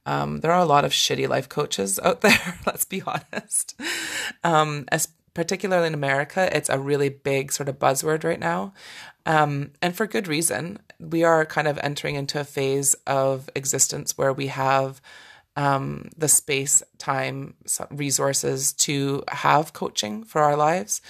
um, 0.05 0.41
there 0.41 0.53
are 0.53 0.61
a 0.61 0.67
lot 0.67 0.85
of 0.85 0.93
shitty 0.93 1.29
life 1.29 1.49
coaches 1.49 1.99
out 2.05 2.21
there. 2.21 2.59
Let's 2.67 2.85
be 2.85 3.03
honest. 3.03 3.81
Um, 4.43 4.85
as 4.89 5.09
particularly 5.33 5.89
in 5.89 5.95
America, 5.95 6.55
it's 6.57 6.69
a 6.69 6.79
really 6.79 7.09
big 7.09 7.53
sort 7.53 7.69
of 7.69 7.79
buzzword 7.79 8.25
right 8.25 8.41
now. 8.41 8.73
Um, 9.27 9.71
and 9.81 9.97
for 9.97 10.07
good 10.07 10.29
reason. 10.29 10.79
We 11.01 11.25
are 11.25 11.45
kind 11.45 11.67
of 11.67 11.79
entering 11.83 12.15
into 12.15 12.41
a 12.41 12.45
phase 12.45 12.95
of 13.07 13.51
existence 13.55 14.17
where 14.17 14.33
we 14.33 14.49
have 14.49 15.01
um, 15.57 16.11
the 16.17 16.29
space, 16.29 16.83
time, 16.99 17.55
resources 17.91 18.73
to 18.73 19.23
have 19.29 19.73
coaching 19.73 20.25
for 20.25 20.43
our 20.43 20.57
lives. 20.57 21.01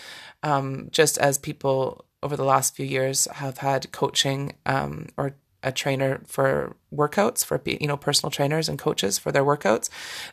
Um, 0.42 0.88
just 0.90 1.16
as 1.18 1.38
people 1.38 2.04
over 2.22 2.36
the 2.36 2.44
last 2.44 2.74
few 2.74 2.86
years 2.86 3.26
have 3.32 3.58
had 3.58 3.92
coaching 3.92 4.54
um, 4.66 5.08
or 5.16 5.36
a 5.64 5.72
trainer 5.72 6.20
for 6.26 6.76
workouts 6.94 7.44
for 7.44 7.60
you 7.64 7.88
know 7.88 7.96
personal 7.96 8.30
trainers 8.30 8.68
and 8.68 8.78
coaches 8.78 9.18
for 9.18 9.32
their 9.32 9.42
workouts 9.42 9.88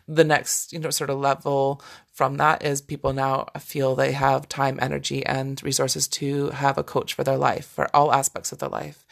the 0.08 0.24
next 0.24 0.74
you 0.74 0.80
know 0.80 0.90
sort 0.90 1.10
of 1.10 1.18
level 1.18 1.82
from 2.12 2.38
that 2.38 2.64
is 2.64 2.82
people 2.82 3.14
now 3.14 3.46
feel 3.58 3.96
they 3.96 4.12
have 4.12 4.50
time 4.50 4.78
energy 4.82 5.26
and 5.26 5.64
resources 5.64 6.08
to 6.08 6.50
have 6.50 6.78
a 6.78 6.84
coach 6.84 7.14
for 7.14 7.24
their 7.24 7.38
life 7.38 7.66
for 7.66 7.94
all 7.96 8.14
aspects 8.14 8.52
of 8.52 8.60
their 8.60 8.70
life 8.70 9.06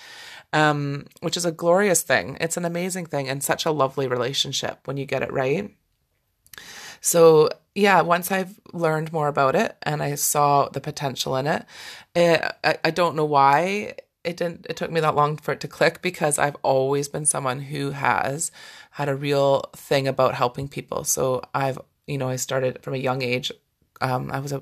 um, 0.53 1.06
which 1.22 1.38
is 1.38 1.46
a 1.46 1.51
glorious 1.51 2.01
thing 2.01 2.38
it's 2.39 2.58
an 2.58 2.65
amazing 2.65 3.06
thing 3.06 3.29
and 3.29 3.44
such 3.44 3.65
a 3.65 3.72
lovely 3.72 4.08
relationship 4.08 4.79
when 4.86 4.98
you 4.98 5.06
get 5.06 5.24
it 5.24 5.32
right 5.32 5.75
so 7.01 7.50
yeah, 7.75 8.01
once 8.01 8.32
I've 8.32 8.60
learned 8.74 9.13
more 9.13 9.27
about 9.27 9.56
it 9.56 9.77
and 9.84 10.01
I 10.03 10.15
saw 10.15 10.70
the 10.70 10.82
potential 10.82 11.36
in 11.36 11.48
it, 11.48 11.65
it 12.15 12.41
I, 12.63 12.77
I 12.84 12.91
don't 12.91 13.15
know 13.15 13.25
why 13.25 13.96
it 14.24 14.36
didn't 14.38 14.65
it 14.70 14.75
took 14.75 14.91
me 14.91 15.00
that 15.00 15.15
long 15.15 15.38
for 15.38 15.53
it 15.53 15.62
to 15.62 15.68
click 15.68 16.01
because 16.01 16.38
I've 16.38 16.58
always 16.62 17.08
been 17.08 17.25
someone 17.25 17.62
who 17.62 17.91
has 17.91 18.51
had 18.91 19.08
a 19.08 19.15
real 19.15 19.62
thing 19.75 20.08
about 20.08 20.36
helping 20.36 20.68
people. 20.68 21.03
So 21.03 21.41
I've 21.53 21.79
you 22.08 22.18
know 22.18 22.29
I 22.29 22.36
started 22.36 22.84
from 22.84 22.96
a 22.96 22.98
young 22.98 23.22
age. 23.22 23.51
Um, 24.01 24.32
I 24.32 24.39
was 24.39 24.51
a 24.51 24.62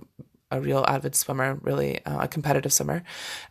a 0.49 0.61
real 0.61 0.85
avid 0.87 1.15
swimmer, 1.15 1.55
really 1.61 2.03
uh, 2.05 2.23
a 2.23 2.27
competitive 2.27 2.71
swimmer, 2.71 3.03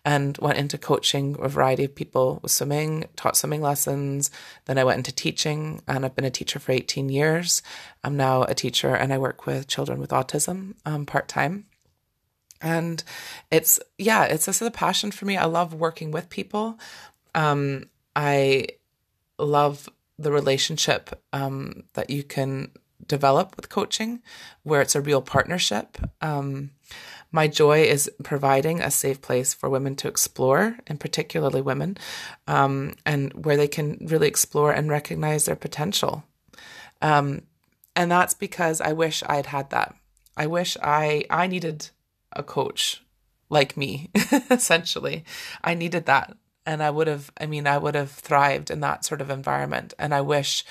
and 0.04 0.36
went 0.38 0.58
into 0.58 0.78
coaching 0.78 1.36
a 1.40 1.48
variety 1.48 1.84
of 1.84 1.94
people 1.94 2.40
with 2.42 2.52
swimming, 2.52 3.04
taught 3.16 3.36
swimming 3.36 3.60
lessons. 3.60 4.30
Then 4.64 4.78
I 4.78 4.84
went 4.84 4.98
into 4.98 5.12
teaching, 5.12 5.82
and 5.86 6.04
I've 6.04 6.14
been 6.14 6.24
a 6.24 6.30
teacher 6.30 6.58
for 6.58 6.72
18 6.72 7.08
years. 7.08 7.62
I'm 8.02 8.16
now 8.16 8.42
a 8.44 8.54
teacher, 8.54 8.94
and 8.94 9.12
I 9.12 9.18
work 9.18 9.46
with 9.46 9.68
children 9.68 10.00
with 10.00 10.10
autism 10.10 10.74
um, 10.84 11.06
part 11.06 11.28
time. 11.28 11.66
And 12.62 13.02
it's, 13.50 13.78
yeah, 13.98 14.24
it's 14.24 14.46
just 14.46 14.62
a 14.62 14.70
passion 14.70 15.10
for 15.10 15.26
me. 15.26 15.36
I 15.36 15.44
love 15.44 15.74
working 15.74 16.10
with 16.10 16.30
people. 16.30 16.78
Um, 17.34 17.90
I 18.14 18.68
love 19.38 19.88
the 20.18 20.32
relationship 20.32 21.22
um, 21.34 21.84
that 21.92 22.08
you 22.08 22.22
can 22.22 22.70
develop 23.06 23.56
with 23.56 23.68
coaching, 23.68 24.22
where 24.62 24.80
it's 24.80 24.94
a 24.94 25.00
real 25.00 25.22
partnership. 25.22 25.98
Um, 26.20 26.70
my 27.32 27.48
joy 27.48 27.82
is 27.82 28.10
providing 28.22 28.80
a 28.80 28.90
safe 28.90 29.20
place 29.20 29.52
for 29.52 29.68
women 29.68 29.96
to 29.96 30.08
explore, 30.08 30.78
and 30.86 31.00
particularly 31.00 31.60
women, 31.60 31.98
um, 32.46 32.94
and 33.04 33.44
where 33.44 33.56
they 33.56 33.68
can 33.68 33.98
really 34.00 34.28
explore 34.28 34.72
and 34.72 34.88
recognize 34.88 35.44
their 35.44 35.56
potential. 35.56 36.24
Um, 37.02 37.42
and 37.94 38.10
that's 38.10 38.34
because 38.34 38.80
I 38.80 38.92
wish 38.92 39.22
I 39.24 39.36
had 39.36 39.46
had 39.46 39.70
that. 39.70 39.94
I 40.36 40.46
wish 40.46 40.76
I 40.82 41.24
I 41.30 41.46
needed 41.46 41.90
a 42.32 42.42
coach 42.42 43.02
like 43.48 43.76
me, 43.76 44.10
essentially. 44.50 45.24
I 45.64 45.74
needed 45.74 46.06
that. 46.06 46.36
And 46.66 46.82
I 46.82 46.90
would 46.90 47.06
have, 47.06 47.30
I 47.40 47.46
mean, 47.46 47.66
I 47.66 47.78
would 47.78 47.94
have 47.94 48.10
thrived 48.10 48.70
in 48.70 48.80
that 48.80 49.04
sort 49.04 49.20
of 49.20 49.30
environment. 49.30 49.94
And 49.98 50.12
I 50.12 50.20
wish 50.20 50.64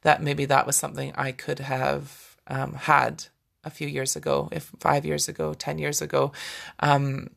that 0.00 0.22
maybe 0.22 0.46
that 0.46 0.66
was 0.66 0.76
something 0.76 1.12
I 1.14 1.32
could 1.32 1.58
have 1.58 2.36
um, 2.46 2.72
had 2.72 3.26
a 3.62 3.70
few 3.70 3.86
years 3.86 4.16
ago, 4.16 4.48
if 4.50 4.72
five 4.80 5.04
years 5.04 5.28
ago, 5.28 5.54
10 5.54 5.78
years 5.78 6.00
ago. 6.00 6.32
Um, 6.80 7.28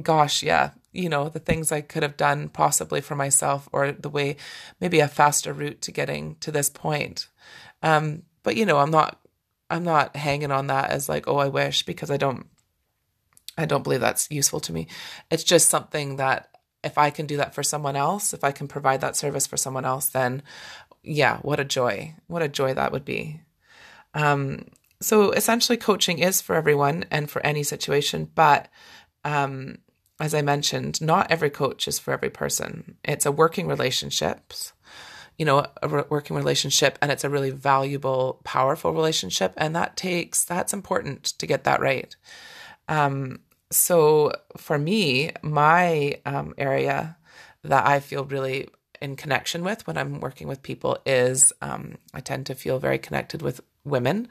gosh, 0.00 0.42
yeah, 0.42 0.70
you 0.92 1.08
know, 1.08 1.28
the 1.28 1.40
things 1.40 1.72
I 1.72 1.80
could 1.80 2.02
have 2.02 2.16
done 2.16 2.48
possibly 2.48 3.00
for 3.00 3.16
myself 3.16 3.68
or 3.72 3.92
the 3.92 4.08
way, 4.08 4.36
maybe 4.80 5.00
a 5.00 5.08
faster 5.08 5.52
route 5.52 5.82
to 5.82 5.92
getting 5.92 6.36
to 6.36 6.50
this 6.50 6.70
point. 6.70 7.28
Um, 7.82 8.22
but, 8.42 8.56
you 8.56 8.64
know, 8.64 8.78
I'm 8.78 8.90
not, 8.90 9.20
I'm 9.68 9.84
not 9.84 10.16
hanging 10.16 10.52
on 10.52 10.68
that 10.68 10.90
as 10.90 11.08
like, 11.08 11.26
oh, 11.26 11.36
I 11.36 11.48
wish, 11.48 11.84
because 11.84 12.10
I 12.10 12.16
don't, 12.16 12.46
I 13.56 13.66
don't 13.66 13.84
believe 13.84 14.00
that's 14.00 14.30
useful 14.30 14.60
to 14.60 14.72
me. 14.72 14.88
It's 15.30 15.44
just 15.44 15.68
something 15.68 16.16
that 16.16 16.48
if 16.84 16.98
I 16.98 17.10
can 17.10 17.26
do 17.26 17.36
that 17.38 17.54
for 17.54 17.62
someone 17.62 17.96
else, 17.96 18.34
if 18.34 18.44
I 18.44 18.52
can 18.52 18.68
provide 18.68 19.00
that 19.00 19.16
service 19.16 19.46
for 19.46 19.56
someone 19.56 19.84
else, 19.84 20.08
then 20.08 20.42
yeah, 21.02 21.38
what 21.38 21.60
a 21.60 21.64
joy. 21.64 22.14
What 22.26 22.42
a 22.42 22.48
joy 22.48 22.74
that 22.74 22.92
would 22.92 23.04
be. 23.04 23.40
Um, 24.14 24.66
so 25.00 25.32
essentially, 25.32 25.76
coaching 25.76 26.18
is 26.18 26.40
for 26.40 26.56
everyone 26.56 27.04
and 27.10 27.30
for 27.30 27.44
any 27.44 27.62
situation. 27.62 28.30
But 28.34 28.68
um, 29.24 29.78
as 30.20 30.34
I 30.34 30.42
mentioned, 30.42 31.00
not 31.00 31.30
every 31.30 31.50
coach 31.50 31.86
is 31.88 31.98
for 31.98 32.12
every 32.12 32.30
person. 32.30 32.96
It's 33.04 33.26
a 33.26 33.32
working 33.32 33.66
relationships, 33.66 34.72
you 35.36 35.44
know, 35.44 35.66
a 35.82 35.88
re- 35.88 36.04
working 36.08 36.36
relationship, 36.36 36.98
and 37.02 37.12
it's 37.12 37.24
a 37.24 37.30
really 37.30 37.50
valuable, 37.50 38.40
powerful 38.44 38.92
relationship. 38.92 39.52
And 39.56 39.74
that 39.76 39.96
takes, 39.96 40.44
that's 40.44 40.72
important 40.72 41.24
to 41.24 41.46
get 41.46 41.64
that 41.64 41.80
right. 41.80 42.14
Um, 42.88 43.40
so 43.74 44.32
for 44.56 44.78
me, 44.78 45.32
my 45.42 46.20
um, 46.24 46.54
area 46.58 47.16
that 47.62 47.86
I 47.86 48.00
feel 48.00 48.24
really 48.24 48.68
in 49.00 49.16
connection 49.16 49.64
with 49.64 49.86
when 49.86 49.98
I'm 49.98 50.20
working 50.20 50.48
with 50.48 50.62
people 50.62 50.98
is 51.04 51.52
um, 51.60 51.96
I 52.12 52.20
tend 52.20 52.46
to 52.46 52.54
feel 52.54 52.78
very 52.78 52.98
connected 52.98 53.42
with 53.42 53.60
women 53.84 54.28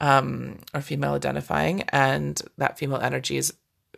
um, 0.00 0.58
or 0.72 0.80
female 0.80 1.14
identifying, 1.14 1.82
and 1.88 2.40
that 2.58 2.78
female 2.78 3.00
energy 3.00 3.36
is 3.36 3.52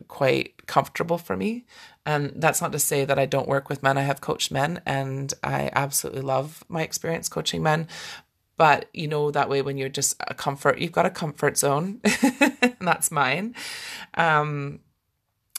quite 0.08 0.66
comfortable 0.66 1.18
for 1.18 1.36
me. 1.36 1.64
And 2.04 2.32
that's 2.36 2.60
not 2.60 2.72
to 2.72 2.78
say 2.78 3.04
that 3.04 3.18
I 3.18 3.26
don't 3.26 3.48
work 3.48 3.68
with 3.68 3.82
men. 3.82 3.98
I 3.98 4.02
have 4.02 4.20
coached 4.20 4.52
men, 4.52 4.80
and 4.86 5.32
I 5.42 5.70
absolutely 5.74 6.22
love 6.22 6.64
my 6.68 6.82
experience 6.82 7.28
coaching 7.28 7.62
men. 7.62 7.88
But 8.56 8.88
you 8.92 9.08
know, 9.08 9.30
that 9.30 9.48
way 9.48 9.62
when 9.62 9.76
you're 9.76 9.88
just 9.88 10.16
a 10.26 10.34
comfort, 10.34 10.78
you've 10.78 10.92
got 10.92 11.06
a 11.06 11.10
comfort 11.10 11.58
zone, 11.58 12.00
and 12.22 12.76
that's 12.80 13.10
mine. 13.10 13.54
Um, 14.14 14.80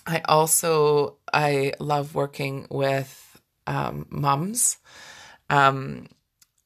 I 0.05 0.21
also 0.25 1.17
I 1.31 1.73
love 1.79 2.15
working 2.15 2.67
with 2.71 3.39
um, 3.67 4.07
mums, 4.09 4.77
um, 5.49 6.07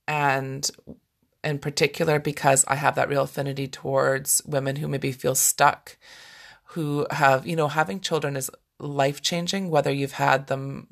and 0.08 0.70
in 1.44 1.60
particular 1.60 2.20
because 2.20 2.64
I 2.68 2.76
have 2.76 2.96
that 2.96 3.10
real 3.10 3.24
affinity 3.24 3.68
towards 3.68 4.42
women 4.46 4.76
who 4.78 4.88
maybe 4.88 5.12
feel 5.12 5.36
stuck, 5.36 5.98
who 6.66 7.08
have 7.12 7.46
you 7.46 7.56
know 7.56 7.68
having 7.68 8.00
children 8.00 8.36
is 8.38 8.52
life 8.80 9.22
changing, 9.22 9.70
whether 9.70 9.92
you've 9.92 10.14
had 10.14 10.48
them, 10.48 10.88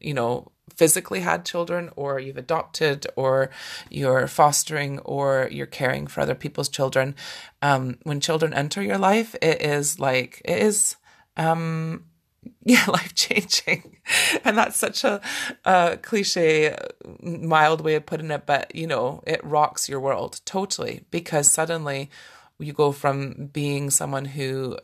you 0.00 0.14
know, 0.14 0.52
physically 0.74 1.20
had 1.20 1.44
children 1.44 1.90
or 1.96 2.18
you've 2.18 2.36
adopted 2.36 3.06
or 3.16 3.50
you're 3.88 4.26
fostering 4.26 4.98
or 5.00 5.48
you're 5.50 5.66
caring 5.66 6.06
for 6.06 6.20
other 6.20 6.34
people's 6.34 6.68
children 6.68 7.14
um, 7.62 7.98
when 8.02 8.20
children 8.20 8.52
enter 8.52 8.82
your 8.82 8.98
life 8.98 9.34
it 9.40 9.62
is 9.62 10.00
like 10.00 10.42
it 10.44 10.58
is 10.58 10.96
um, 11.36 12.04
yeah 12.64 12.84
life 12.88 13.14
changing 13.14 13.96
and 14.44 14.58
that's 14.58 14.76
such 14.76 15.04
a, 15.04 15.20
a 15.64 15.98
cliche 16.02 16.76
mild 17.22 17.80
way 17.80 17.94
of 17.94 18.04
putting 18.04 18.30
it 18.30 18.44
but 18.44 18.74
you 18.74 18.86
know 18.86 19.22
it 19.26 19.42
rocks 19.44 19.88
your 19.88 20.00
world 20.00 20.40
totally 20.44 21.04
because 21.10 21.48
suddenly 21.50 22.10
you 22.58 22.72
go 22.72 22.90
from 22.90 23.50
being 23.52 23.88
someone 23.88 24.24
who 24.24 24.76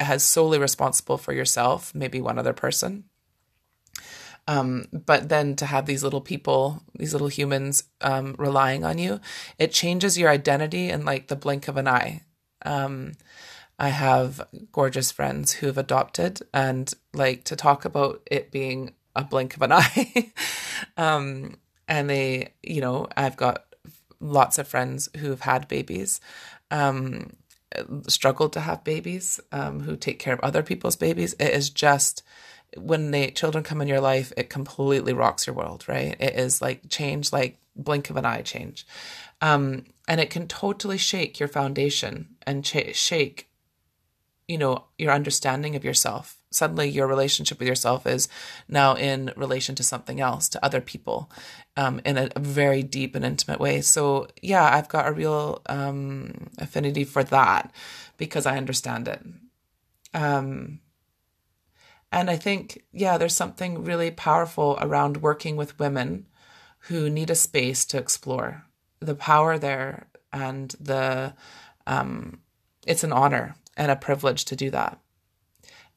has 0.00 0.24
solely 0.24 0.58
responsible 0.58 1.16
for 1.16 1.32
yourself 1.32 1.94
maybe 1.94 2.20
one 2.20 2.38
other 2.38 2.52
person 2.52 3.04
um, 4.48 4.86
but 4.92 5.28
then 5.28 5.56
to 5.56 5.66
have 5.66 5.86
these 5.86 6.04
little 6.04 6.20
people, 6.20 6.82
these 6.96 7.12
little 7.12 7.28
humans 7.28 7.84
um, 8.00 8.36
relying 8.38 8.84
on 8.84 8.98
you, 8.98 9.20
it 9.58 9.72
changes 9.72 10.16
your 10.16 10.30
identity 10.30 10.88
in 10.88 11.04
like 11.04 11.28
the 11.28 11.36
blink 11.36 11.68
of 11.68 11.76
an 11.76 11.88
eye. 11.88 12.22
Um, 12.64 13.12
I 13.78 13.88
have 13.88 14.46
gorgeous 14.72 15.10
friends 15.10 15.52
who've 15.52 15.76
adopted 15.76 16.40
and 16.54 16.92
like 17.12 17.44
to 17.44 17.56
talk 17.56 17.84
about 17.84 18.22
it 18.30 18.50
being 18.50 18.94
a 19.14 19.24
blink 19.24 19.56
of 19.56 19.62
an 19.62 19.72
eye. 19.72 20.32
um, 20.96 21.56
and 21.88 22.08
they, 22.08 22.52
you 22.62 22.80
know, 22.80 23.08
I've 23.16 23.36
got 23.36 23.64
lots 24.20 24.58
of 24.58 24.68
friends 24.68 25.08
who've 25.18 25.40
had 25.40 25.68
babies. 25.68 26.20
Um, 26.70 27.32
struggled 28.08 28.52
to 28.54 28.60
have 28.60 28.84
babies, 28.84 29.40
um, 29.52 29.80
who 29.80 29.96
take 29.96 30.18
care 30.18 30.34
of 30.34 30.40
other 30.40 30.62
people's 30.62 30.96
babies. 30.96 31.34
It 31.34 31.50
is 31.50 31.70
just 31.70 32.22
when 32.76 33.10
the 33.10 33.30
children 33.30 33.64
come 33.64 33.80
in 33.80 33.88
your 33.88 34.00
life, 34.00 34.32
it 34.36 34.50
completely 34.50 35.12
rocks 35.12 35.46
your 35.46 35.56
world, 35.56 35.84
right? 35.88 36.16
It 36.18 36.34
is 36.34 36.60
like 36.60 36.88
change, 36.88 37.32
like 37.32 37.58
blink 37.74 38.10
of 38.10 38.16
an 38.16 38.24
eye 38.24 38.42
change. 38.42 38.86
Um, 39.40 39.84
and 40.08 40.20
it 40.20 40.30
can 40.30 40.48
totally 40.48 40.98
shake 40.98 41.38
your 41.38 41.48
foundation 41.48 42.36
and 42.46 42.66
shake, 42.66 43.48
you 44.48 44.58
know, 44.58 44.86
your 44.98 45.12
understanding 45.12 45.76
of 45.76 45.84
yourself. 45.84 46.35
Suddenly, 46.50 46.88
your 46.88 47.06
relationship 47.06 47.58
with 47.58 47.68
yourself 47.68 48.06
is 48.06 48.28
now 48.68 48.94
in 48.94 49.32
relation 49.36 49.74
to 49.74 49.82
something 49.82 50.20
else, 50.20 50.48
to 50.50 50.64
other 50.64 50.80
people, 50.80 51.30
um, 51.76 52.00
in 52.04 52.16
a, 52.16 52.28
a, 52.36 52.40
very 52.40 52.82
deep 52.82 53.14
and 53.14 53.24
intimate 53.24 53.60
way. 53.60 53.80
So, 53.80 54.28
yeah, 54.42 54.64
I've 54.64 54.88
got 54.88 55.08
a 55.08 55.12
real 55.12 55.60
um, 55.66 56.48
affinity 56.58 57.04
for 57.04 57.24
that 57.24 57.72
because 58.16 58.46
I 58.46 58.56
understand 58.56 59.08
it. 59.08 59.22
Um, 60.14 60.80
and 62.12 62.30
I 62.30 62.36
think, 62.36 62.84
yeah, 62.92 63.18
there's 63.18 63.34
something 63.34 63.84
really 63.84 64.10
powerful 64.10 64.78
around 64.80 65.18
working 65.18 65.56
with 65.56 65.78
women 65.78 66.26
who 66.80 67.10
need 67.10 67.30
a 67.30 67.34
space 67.34 67.84
to 67.86 67.98
explore 67.98 68.64
the 69.00 69.14
power 69.14 69.58
there 69.58 70.06
and 70.32 70.74
the, 70.80 71.34
um, 71.86 72.40
it's 72.86 73.04
an 73.04 73.12
honor 73.12 73.56
and 73.76 73.90
a 73.90 73.96
privilege 73.96 74.44
to 74.46 74.56
do 74.56 74.70
that. 74.70 74.98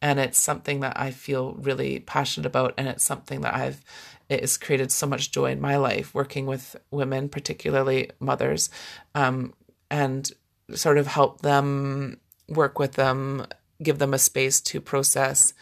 And 0.01 0.19
it's 0.19 0.39
something 0.39 0.79
that 0.79 0.99
I 0.99 1.11
feel 1.11 1.53
really 1.53 1.99
passionate 1.99 2.45
about. 2.45 2.73
And 2.77 2.87
it's 2.87 3.03
something 3.03 3.41
that 3.41 3.53
I've, 3.53 3.83
it 4.29 4.41
has 4.41 4.57
created 4.57 4.91
so 4.91 5.07
much 5.07 5.31
joy 5.31 5.51
in 5.51 5.59
my 5.59 5.77
life 5.77 6.13
working 6.13 6.45
with 6.45 6.75
women, 6.91 7.29
particularly 7.29 8.11
mothers, 8.19 8.69
um, 9.13 9.53
and 9.91 10.31
sort 10.73 10.97
of 10.97 11.07
help 11.07 11.41
them 11.41 12.19
work 12.47 12.79
with 12.79 12.93
them, 12.93 13.45
give 13.81 13.99
them 13.99 14.13
a 14.13 14.19
space 14.19 14.61
to 14.61 14.81
process 14.81 15.53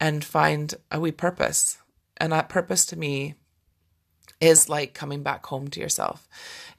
and 0.00 0.24
find 0.24 0.74
a 0.90 1.00
wee 1.00 1.12
purpose. 1.12 1.78
And 2.16 2.32
that 2.32 2.48
purpose 2.48 2.84
to 2.86 2.96
me 2.96 3.34
is 4.40 4.68
like 4.68 4.94
coming 4.94 5.22
back 5.22 5.46
home 5.46 5.68
to 5.68 5.80
yourself. 5.80 6.28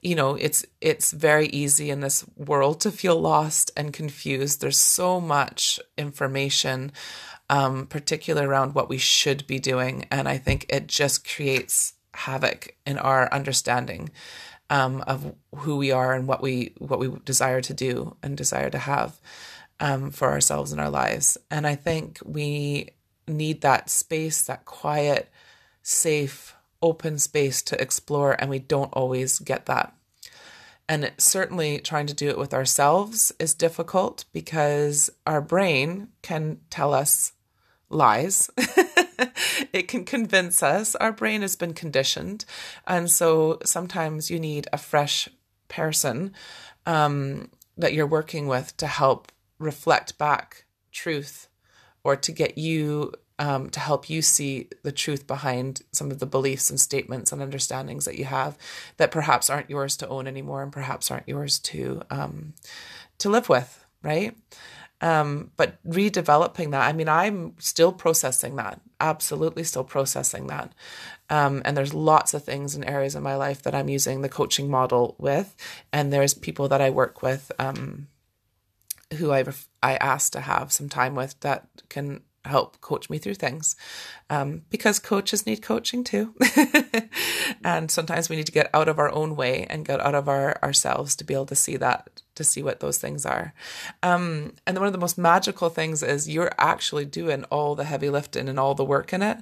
You 0.01 0.15
know, 0.15 0.35
it's 0.35 0.65
it's 0.81 1.11
very 1.11 1.47
easy 1.47 1.89
in 1.89 1.99
this 1.99 2.25
world 2.37 2.81
to 2.81 2.91
feel 2.91 3.19
lost 3.19 3.71
and 3.75 3.91
confused. 3.93 4.61
There's 4.61 4.77
so 4.77 5.19
much 5.19 5.79
information 5.97 6.91
um 7.51 7.87
particularly 7.87 8.47
around 8.47 8.75
what 8.75 8.89
we 8.89 8.99
should 8.99 9.47
be 9.47 9.57
doing 9.57 10.05
and 10.11 10.29
I 10.29 10.37
think 10.37 10.67
it 10.69 10.85
just 10.85 11.27
creates 11.27 11.93
havoc 12.13 12.75
in 12.85 12.99
our 12.99 13.31
understanding 13.33 14.11
um, 14.69 15.03
of 15.07 15.35
who 15.55 15.77
we 15.77 15.91
are 15.91 16.13
and 16.13 16.27
what 16.27 16.41
we 16.41 16.73
what 16.77 16.99
we 16.99 17.11
desire 17.25 17.61
to 17.61 17.73
do 17.73 18.15
and 18.21 18.37
desire 18.37 18.69
to 18.69 18.77
have 18.77 19.19
um, 19.79 20.11
for 20.11 20.29
ourselves 20.29 20.71
in 20.71 20.79
our 20.79 20.89
lives. 20.89 21.37
And 21.49 21.65
I 21.65 21.75
think 21.75 22.19
we 22.23 22.91
need 23.27 23.61
that 23.61 23.89
space, 23.89 24.43
that 24.43 24.65
quiet, 24.65 25.29
safe, 25.81 26.55
open 26.81 27.19
space 27.19 27.62
to 27.63 27.81
explore, 27.81 28.36
and 28.39 28.50
we 28.50 28.59
don't 28.59 28.93
always 28.93 29.39
get 29.39 29.65
that. 29.65 29.93
And 30.88 31.12
certainly 31.17 31.79
trying 31.79 32.07
to 32.07 32.15
do 32.15 32.29
it 32.29 32.38
with 32.38 32.53
ourselves 32.53 33.31
is 33.38 33.53
difficult 33.53 34.25
because 34.33 35.09
our 35.27 35.39
brain 35.39 36.07
can 36.24 36.62
tell 36.71 36.95
us 36.95 37.33
lies. 37.89 38.50
it 39.71 39.88
can 39.88 40.03
convince 40.03 40.63
us. 40.63 40.95
Our 40.95 41.12
brain 41.12 41.41
has 41.43 41.55
been 41.55 41.74
conditioned. 41.74 42.45
And 42.88 43.09
so 43.09 43.59
sometimes 43.63 44.31
you 44.31 44.39
need 44.39 44.67
a 44.74 44.77
fresh 44.77 45.29
person 45.67 46.33
um, 46.88 47.50
that 47.77 47.93
you're 47.93 48.07
working 48.07 48.48
with 48.48 48.75
to 48.77 48.88
help 48.88 49.31
reflect 49.59 50.17
back 50.17 50.65
truth 50.91 51.50
or 52.03 52.15
to 52.15 52.31
get 52.31 52.57
you 52.57 53.13
um, 53.39 53.69
to 53.69 53.79
help 53.79 54.10
you 54.10 54.22
see 54.22 54.67
the 54.84 54.91
truth 54.91 55.25
behind 55.25 55.81
some 55.91 56.12
of 56.12 56.19
the 56.19 56.25
beliefs 56.25 56.69
and 56.69 56.79
statements 56.79 57.31
and 57.31 57.41
understandings 57.41 58.05
that 58.05 58.17
you 58.17 58.25
have 58.25 58.58
that 58.98 59.12
perhaps 59.12 59.50
aren't 59.50 59.69
yours 59.69 59.96
to 59.98 60.08
own 60.10 60.27
anymore 60.27 60.62
and 60.62 60.72
perhaps 60.72 61.10
aren't 61.10 61.27
yours 61.27 61.58
to 61.60 62.01
um, 62.12 62.53
to 63.17 63.29
live 63.29 63.50
with, 63.50 63.85
right? 64.03 64.35
Um, 65.01 65.51
but 65.55 65.81
redeveloping 65.87 66.72
that, 66.72 66.87
I 66.87 66.92
mean, 66.92 67.07
I'm 67.07 67.53
still 67.57 67.94
processing 67.94 68.57
that, 68.57 68.81
absolutely 69.00 69.63
still 69.63 69.85
processing 69.85 70.48
that. 70.48 70.74
Um, 71.29 71.61
and 71.63 71.77
there's 71.77 71.94
lots 71.94 72.33
of 72.33 72.44
things 72.44 72.75
and 72.75 72.83
areas 72.83 73.16
in 73.16 73.24
my 73.24 73.35
life 73.35 73.61
that 73.63 73.74
I'm 73.74 73.87
using 73.87 74.22
the 74.22 74.29
coaching 74.29 74.70
model 74.70 75.16
with, 75.18 75.55
and 75.94 76.11
there's 76.11 76.33
people 76.33 76.68
that 76.68 76.81
I 76.81 76.90
work 76.90 77.22
with 77.22 77.51
um, 77.59 78.07
who 79.18 79.31
I 79.31 79.46
I 79.81 79.96
asked 79.96 80.33
to 80.33 80.42
have 80.42 80.74
some 80.74 80.90
time 80.90 81.16
with 81.16 81.40
that 81.40 81.68
can 81.87 82.22
help 82.50 82.81
coach 82.81 83.09
me 83.09 83.18
through 83.18 83.35
things 83.35 83.75
um, 84.29 84.64
because 84.70 85.00
coaches 85.00 85.46
need 85.46 85.62
coaching 85.62 86.03
too. 86.03 86.33
And 87.64 87.92
sometimes 87.92 88.29
we 88.29 88.35
need 88.35 88.46
to 88.46 88.51
get 88.51 88.70
out 88.74 88.88
of 88.88 89.00
our 89.00 89.12
own 89.12 89.35
way 89.35 89.66
and 89.70 89.85
get 89.85 90.00
out 90.00 90.16
of 90.16 90.29
our 90.29 90.57
ourselves 90.64 91.16
to 91.18 91.24
be 91.24 91.33
able 91.33 91.46
to 91.48 91.55
see 91.55 91.77
that 91.77 92.22
to 92.35 92.44
see 92.44 92.64
what 92.64 92.79
those 92.79 92.98
things 92.98 93.25
are. 93.25 93.53
Um, 94.01 94.53
and 94.66 94.77
one 94.77 94.88
of 94.88 94.94
the 94.94 95.00
most 95.00 95.18
magical 95.18 95.70
things 95.70 96.01
is 96.01 96.29
you're 96.29 96.53
actually 96.57 97.05
doing 97.05 97.44
all 97.46 97.75
the 97.75 97.83
heavy 97.83 98.09
lifting 98.09 98.48
and 98.48 98.59
all 98.59 98.75
the 98.75 98.85
work 98.85 99.12
in 99.14 99.22
it. 99.22 99.40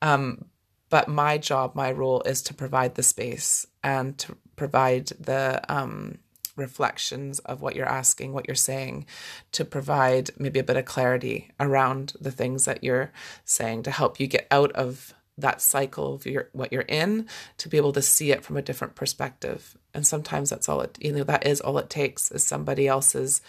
Um, 0.00 0.46
but 0.90 1.08
my 1.08 1.38
job 1.38 1.74
my 1.74 1.90
role 1.90 2.22
is 2.22 2.42
to 2.42 2.54
provide 2.54 2.94
the 2.94 3.02
space 3.02 3.66
and 3.82 4.16
to 4.18 4.36
provide 4.54 5.06
the 5.18 5.60
um, 5.68 6.18
reflections 6.56 7.38
of 7.40 7.60
what 7.60 7.76
you're 7.76 7.88
asking, 7.88 8.32
what 8.32 8.48
you're 8.48 8.54
saying, 8.54 9.06
to 9.52 9.64
provide 9.64 10.30
maybe 10.38 10.58
a 10.58 10.64
bit 10.64 10.76
of 10.76 10.84
clarity 10.84 11.50
around 11.60 12.14
the 12.20 12.30
things 12.30 12.64
that 12.64 12.82
you're 12.82 13.12
saying 13.44 13.82
to 13.84 13.90
help 13.90 14.18
you 14.18 14.26
get 14.26 14.46
out 14.50 14.72
of 14.72 15.14
that 15.38 15.60
cycle 15.60 16.14
of 16.14 16.24
your 16.24 16.48
what 16.52 16.72
you're 16.72 16.82
in 16.82 17.28
to 17.58 17.68
be 17.68 17.76
able 17.76 17.92
to 17.92 18.00
see 18.00 18.30
it 18.30 18.42
from 18.42 18.56
a 18.56 18.62
different 18.62 18.94
perspective. 18.94 19.76
And 19.92 20.06
sometimes 20.06 20.50
that's 20.50 20.68
all 20.68 20.80
it 20.80 20.96
you 21.00 21.12
know 21.12 21.24
that 21.24 21.46
is 21.46 21.60
all 21.60 21.76
it 21.78 21.90
takes 21.90 22.30
is 22.30 22.42
somebody 22.42 22.88
else's 22.88 23.42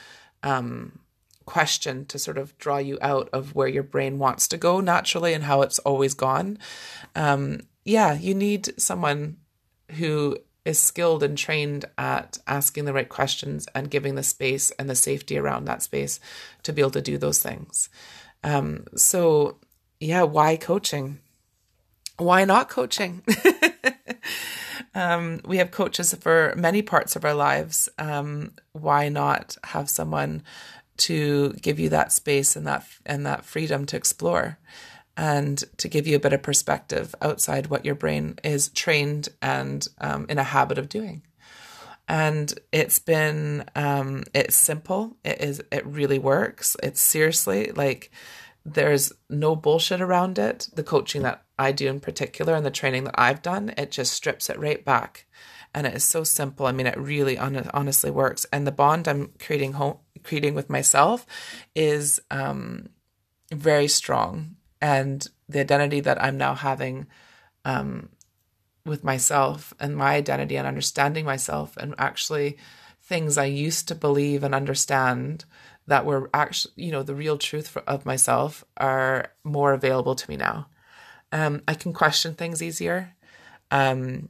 um 0.44 1.00
question 1.48 2.06
to 2.06 2.20
sort 2.20 2.38
of 2.38 2.56
draw 2.60 2.78
you 2.78 3.00
out 3.02 3.28
of 3.34 3.56
where 3.56 3.68
your 3.68 3.82
brain 3.82 4.20
wants 4.20 4.48
to 4.50 4.58
go 4.58 4.80
naturally 4.80 5.34
and 5.34 5.46
how 5.46 5.64
it's 5.64 5.80
always 5.80 6.14
gone. 6.14 6.60
Um, 7.16 7.62
yeah, 7.86 8.14
you 8.14 8.36
need 8.36 8.80
someone 8.80 9.38
who 9.94 10.38
is 10.68 10.78
skilled 10.78 11.24
and 11.24 11.38
trained 11.38 11.86
at 11.98 12.38
asking 12.46 12.84
the 12.84 12.92
right 12.92 13.08
questions 13.08 13.70
and 13.74 13.90
giving 13.90 14.16
the 14.16 14.22
space 14.22 14.70
and 14.72 14.90
the 14.90 14.96
safety 14.96 15.38
around 15.38 15.64
that 15.64 15.82
space 15.82 16.20
to 16.62 16.74
be 16.74 16.82
able 16.82 16.92
to 16.92 17.02
do 17.02 17.18
those 17.18 17.42
things. 17.42 17.88
Um, 18.44 18.84
so, 18.94 19.60
yeah, 20.02 20.24
why 20.24 20.58
coaching? 20.58 21.20
Why 22.18 22.44
not 22.44 22.68
coaching? 22.68 23.24
um, 24.94 25.40
we 25.46 25.56
have 25.58 25.72
coaches 25.72 26.14
for 26.16 26.54
many 26.58 26.82
parts 26.82 27.16
of 27.16 27.24
our 27.24 27.34
lives. 27.34 27.88
Um, 27.98 28.52
why 28.74 29.08
not 29.08 29.56
have 29.64 29.90
someone 29.90 30.44
to 30.98 31.54
give 31.62 31.80
you 31.80 31.88
that 31.90 32.12
space 32.12 32.58
and 32.58 32.68
that 32.68 32.86
and 33.06 33.26
that 33.26 33.46
freedom 33.46 33.86
to 33.86 33.96
explore? 33.96 34.58
And 35.18 35.64
to 35.78 35.88
give 35.88 36.06
you 36.06 36.16
a 36.16 36.20
bit 36.20 36.32
of 36.32 36.44
perspective 36.44 37.16
outside 37.22 37.68
what 37.68 37.84
your 37.84 37.96
brain 37.96 38.38
is 38.44 38.70
trained 38.70 39.30
and 39.42 39.88
um, 40.00 40.28
in 40.30 40.38
a 40.38 40.44
habit 40.44 40.78
of 40.78 40.88
doing. 40.88 41.24
And 42.08 42.54
it's 42.72 43.00
been, 43.00 43.66
um, 43.76 44.24
it's 44.34 44.56
simple. 44.56 45.18
It 45.26 45.42
is, 45.42 45.62
it 45.72 45.86
really 45.86 46.20
works. 46.20 46.78
It's 46.82 47.02
seriously 47.02 47.72
like 47.72 48.12
there's 48.64 49.12
no 49.30 49.56
bullshit 49.56 50.02
around 50.02 50.38
it. 50.38 50.70
The 50.74 50.84
coaching 50.84 51.24
that 51.24 51.44
I 51.58 51.72
do 51.72 51.88
in 51.88 52.00
particular 52.00 52.54
and 52.54 52.66
the 52.66 52.72
training 52.72 53.06
that 53.06 53.16
I've 53.18 53.42
done, 53.42 53.74
it 53.76 53.92
just 53.92 54.14
strips 54.14 54.50
it 54.50 54.60
right 54.60 54.86
back. 54.86 55.26
And 55.74 55.88
it 55.88 55.96
is 55.96 56.04
so 56.04 56.24
simple. 56.24 56.66
I 56.68 56.72
mean, 56.72 56.88
it 56.88 56.98
really 56.98 57.38
on- 57.38 57.70
honestly 57.74 58.12
works. 58.12 58.46
And 58.54 58.66
the 58.66 58.72
bond 58.72 59.08
I'm 59.08 59.32
creating 59.40 59.74
home, 59.74 59.98
creating 60.24 60.54
with 60.54 60.70
myself 60.70 61.26
is 61.76 62.22
um, 62.32 62.90
very 63.52 63.88
strong 63.88 64.57
and 64.82 65.28
the 65.50 65.60
identity 65.60 66.00
that 66.02 66.22
I'm 66.22 66.38
now 66.38 66.56
having 66.56 67.08
um, 67.66 68.10
with 68.86 69.04
myself 69.04 69.74
and 69.80 69.96
my 69.96 70.16
identity 70.16 70.58
and 70.58 70.68
understanding 70.68 71.26
myself 71.26 71.78
and 71.78 71.96
actually 71.98 72.58
things 73.02 73.38
I 73.38 73.46
used 73.46 73.88
to 73.88 73.96
believe 73.96 74.44
and 74.44 74.54
understand 74.54 75.46
that 75.88 76.06
were 76.06 76.30
actually, 76.34 76.74
you 76.76 76.92
know, 76.92 77.04
the 77.04 77.16
real 77.16 77.38
truth 77.38 77.68
for, 77.68 77.82
of 77.84 78.06
myself 78.06 78.66
are 78.76 79.32
more 79.44 79.74
available 79.74 80.16
to 80.16 80.30
me 80.30 80.36
now. 80.36 80.68
Um, 81.32 81.62
I 81.68 81.74
can 81.74 81.94
question 81.94 82.34
things 82.34 82.62
easier. 82.62 83.14
Um, 83.72 84.30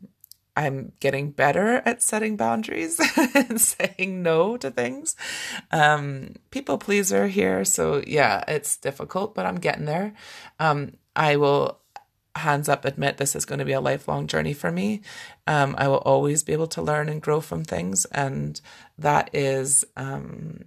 I'm 0.58 0.92
getting 1.00 1.30
better 1.30 1.84
at 1.86 2.02
setting 2.02 2.36
boundaries 2.36 3.00
and 3.36 3.62
saying 3.62 4.24
no 4.24 4.58
to 4.58 4.72
things. 4.72 5.16
Um, 5.70 6.34
people 6.50 6.80
pleaser 6.80 7.28
here, 7.28 7.64
so 7.64 8.04
yeah, 8.08 8.44
it's 8.48 8.76
difficult, 8.76 9.36
but 9.36 9.46
I'm 9.46 9.60
getting 9.60 9.86
there. 9.86 10.14
Um, 10.60 10.94
I 11.16 11.36
will 11.36 11.80
hands 12.36 12.70
up 12.70 12.86
admit 12.86 13.18
this 13.18 13.36
is 13.36 13.46
going 13.46 13.60
to 13.60 13.66
be 13.66 13.72
a 13.72 13.82
lifelong 13.82 14.28
journey 14.28 14.54
for 14.54 14.72
me. 14.72 15.02
Um, 15.46 15.76
I 15.78 15.88
will 15.88 15.98
always 15.98 16.44
be 16.44 16.54
able 16.54 16.68
to 16.68 16.82
learn 16.82 17.08
and 17.08 17.22
grow 17.22 17.40
from 17.40 17.64
things, 17.64 18.06
and 18.06 18.60
that 18.98 19.30
is 19.34 19.86
um, 19.96 20.66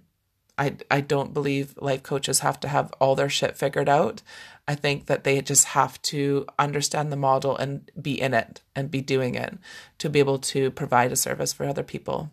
I 0.61 0.77
I 0.91 1.01
don't 1.01 1.33
believe 1.33 1.73
life 1.81 2.03
coaches 2.03 2.39
have 2.39 2.59
to 2.59 2.67
have 2.67 2.93
all 2.99 3.15
their 3.15 3.29
shit 3.29 3.57
figured 3.57 3.89
out. 3.89 4.21
I 4.67 4.75
think 4.75 5.07
that 5.07 5.23
they 5.23 5.41
just 5.41 5.65
have 5.69 5.99
to 6.03 6.45
understand 6.59 7.11
the 7.11 7.17
model 7.17 7.57
and 7.57 7.89
be 7.99 8.21
in 8.21 8.35
it 8.35 8.61
and 8.75 8.91
be 8.91 9.01
doing 9.01 9.33
it 9.33 9.57
to 9.97 10.09
be 10.09 10.19
able 10.19 10.37
to 10.37 10.69
provide 10.69 11.11
a 11.11 11.15
service 11.15 11.51
for 11.51 11.65
other 11.65 11.81
people. 11.81 12.31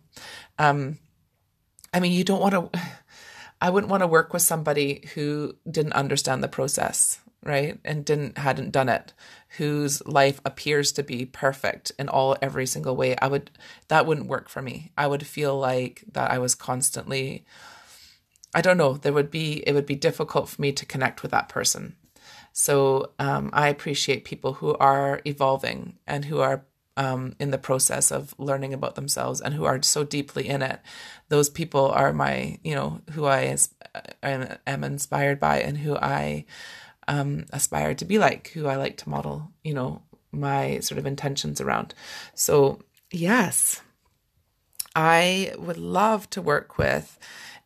Um, 0.59 0.99
I 1.91 1.99
mean, 1.99 2.11
you 2.11 2.23
don't 2.23 2.39
want 2.39 2.53
to. 2.53 2.79
I 3.61 3.71
wouldn't 3.71 3.91
want 3.91 4.03
to 4.03 4.07
work 4.07 4.31
with 4.31 4.43
somebody 4.43 5.09
who 5.15 5.55
didn't 5.69 5.91
understand 5.91 6.41
the 6.41 6.47
process, 6.47 7.19
right? 7.43 7.77
And 7.83 8.05
didn't 8.05 8.37
hadn't 8.37 8.71
done 8.71 8.89
it, 8.89 9.11
whose 9.57 10.05
life 10.05 10.39
appears 10.45 10.93
to 10.93 11.03
be 11.03 11.25
perfect 11.25 11.91
in 11.99 12.07
all 12.07 12.37
every 12.43 12.67
single 12.67 12.95
way. 12.95 13.17
I 13.21 13.27
would 13.27 13.49
that 13.87 14.05
wouldn't 14.05 14.27
work 14.27 14.49
for 14.49 14.61
me. 14.61 14.91
I 14.95 15.07
would 15.07 15.25
feel 15.25 15.57
like 15.57 16.03
that 16.13 16.29
I 16.31 16.37
was 16.37 16.53
constantly 16.53 17.43
I 18.53 18.61
don't 18.61 18.77
know, 18.77 18.93
there 18.93 19.13
would 19.13 19.31
be 19.31 19.63
it 19.67 19.73
would 19.73 19.85
be 19.85 19.95
difficult 19.95 20.49
for 20.49 20.61
me 20.61 20.71
to 20.71 20.85
connect 20.85 21.21
with 21.21 21.31
that 21.31 21.49
person. 21.49 21.95
So 22.51 23.11
um, 23.19 23.49
I 23.53 23.69
appreciate 23.69 24.25
people 24.25 24.53
who 24.53 24.75
are 24.77 25.21
evolving 25.25 25.97
and 26.07 26.25
who 26.25 26.39
are 26.39 26.65
um, 26.97 27.35
in 27.39 27.51
the 27.51 27.57
process 27.57 28.11
of 28.11 28.35
learning 28.37 28.73
about 28.73 28.95
themselves 28.95 29.39
and 29.39 29.53
who 29.53 29.63
are 29.63 29.81
so 29.81 30.03
deeply 30.03 30.49
in 30.49 30.61
it. 30.61 30.81
Those 31.29 31.49
people 31.49 31.89
are 31.91 32.11
my, 32.11 32.59
you 32.63 32.75
know, 32.75 33.01
who 33.11 33.25
I 33.25 33.55
am 34.21 34.83
inspired 34.83 35.39
by 35.39 35.61
and 35.61 35.77
who 35.77 35.95
I 35.95 36.45
um, 37.07 37.45
aspire 37.53 37.95
to 37.95 38.05
be 38.05 38.19
like, 38.19 38.49
who 38.49 38.67
I 38.67 38.75
like 38.75 38.97
to 38.97 39.09
model, 39.09 39.49
you 39.63 39.73
know, 39.73 40.01
my 40.31 40.79
sort 40.79 40.99
of 40.99 41.05
intentions 41.05 41.61
around. 41.61 41.93
So, 42.35 42.81
yes, 43.11 43.81
I 44.93 45.53
would 45.57 45.77
love 45.77 46.29
to 46.31 46.41
work 46.41 46.77
with 46.77 47.17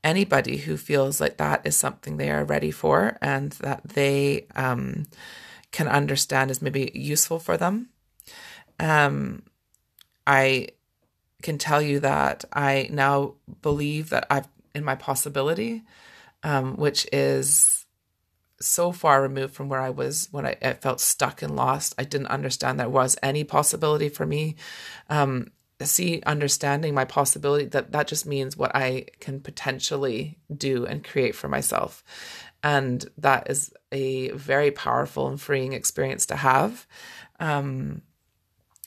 anybody 0.04 0.58
who 0.58 0.78
feels 0.78 1.22
like 1.22 1.38
that 1.38 1.66
is 1.66 1.76
something 1.78 2.18
they 2.18 2.30
are 2.30 2.44
ready 2.44 2.72
for 2.72 3.18
and 3.22 3.52
that 3.54 3.82
they 3.90 4.48
um, 4.56 5.06
can 5.72 5.88
understand 5.88 6.52
is 6.52 6.62
maybe 6.62 6.92
useful 6.94 7.40
for 7.40 7.58
them. 7.58 7.90
Um, 8.80 9.44
I 10.26 10.70
can 11.42 11.58
tell 11.58 11.82
you 11.82 12.00
that 12.00 12.46
I 12.54 12.88
now 12.92 13.36
believe 13.62 14.10
that 14.10 14.28
I've 14.30 14.48
in 14.76 14.84
my 14.84 14.96
possibility, 14.96 15.84
um, 16.42 16.78
which 16.78 17.08
is 17.12 17.86
so 18.60 18.92
far 18.92 19.22
removed 19.22 19.54
from 19.54 19.70
where 19.70 19.82
I 19.82 19.90
was 19.90 20.30
when 20.32 20.46
I, 20.46 20.56
I, 20.62 20.74
felt 20.74 21.02
stuck 21.02 21.42
and 21.42 21.56
lost. 21.56 21.94
I 21.98 22.06
didn't 22.06 22.28
understand 22.28 22.80
there 22.80 22.90
was 22.90 23.18
any 23.22 23.44
possibility 23.44 24.10
for 24.10 24.26
me. 24.26 24.56
Um, 25.10 25.52
see 25.84 26.22
understanding 26.26 26.94
my 26.94 27.06
possibility 27.06 27.66
that 27.66 27.92
that 27.92 28.08
just 28.08 28.26
means 28.26 28.58
what 28.58 28.76
I 28.76 29.06
can 29.20 29.40
potentially 29.40 30.38
do 30.56 30.86
and 30.86 31.04
create 31.04 31.36
for 31.36 31.48
myself. 31.48 32.04
And 32.64 33.06
that 33.18 33.50
is 33.50 33.74
a 33.92 34.30
very 34.32 34.72
powerful 34.72 35.28
and 35.28 35.40
freeing 35.40 35.74
experience 35.74 36.26
to 36.28 36.38
have. 36.38 36.88
Um, 37.40 38.02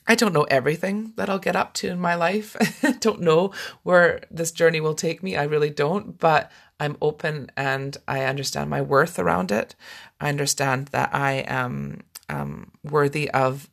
I 0.07 0.15
don't 0.15 0.33
know 0.33 0.43
everything 0.43 1.13
that 1.17 1.29
I'll 1.29 1.37
get 1.37 1.55
up 1.55 1.73
to 1.75 1.89
in 1.89 1.99
my 1.99 2.15
life. 2.15 2.55
I 2.83 2.93
don't 2.93 3.21
know 3.21 3.51
where 3.83 4.21
this 4.31 4.51
journey 4.51 4.79
will 4.79 4.95
take 4.95 5.21
me. 5.21 5.35
I 5.35 5.43
really 5.43 5.69
don't, 5.69 6.17
but 6.17 6.49
I'm 6.79 6.97
open 7.01 7.51
and 7.57 7.97
I 8.07 8.23
understand 8.23 8.69
my 8.69 8.81
worth 8.81 9.19
around 9.19 9.51
it. 9.51 9.75
I 10.21 10.29
understand 10.29 10.87
that 10.89 11.13
I 11.13 11.43
am 11.47 12.01
um, 12.29 12.71
worthy 12.83 13.29
of 13.31 13.69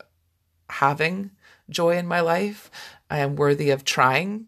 having 0.69 1.31
joy 1.71 1.97
in 1.97 2.07
my 2.07 2.21
life. 2.21 2.71
I 3.15 3.19
am 3.19 3.37
worthy 3.37 3.71
of 3.71 3.85
trying 3.85 4.47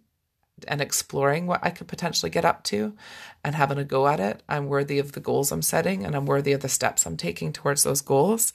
and 0.67 0.81
exploring 0.81 1.47
what 1.47 1.61
I 1.63 1.71
could 1.71 1.87
potentially 1.87 2.31
get 2.31 2.45
up 2.45 2.65
to 2.65 2.97
and 3.45 3.55
having 3.55 3.79
a 3.79 3.85
go 3.85 4.09
at 4.09 4.19
it. 4.19 4.43
I'm 4.49 4.67
worthy 4.67 4.99
of 4.99 5.13
the 5.13 5.21
goals 5.21 5.53
I'm 5.53 5.63
setting 5.63 6.05
and 6.05 6.17
I'm 6.17 6.27
worthy 6.27 6.51
of 6.51 6.63
the 6.63 6.69
steps 6.69 7.07
I'm 7.07 7.17
taking 7.17 7.53
towards 7.53 7.85
those 7.85 8.01
goals. 8.01 8.53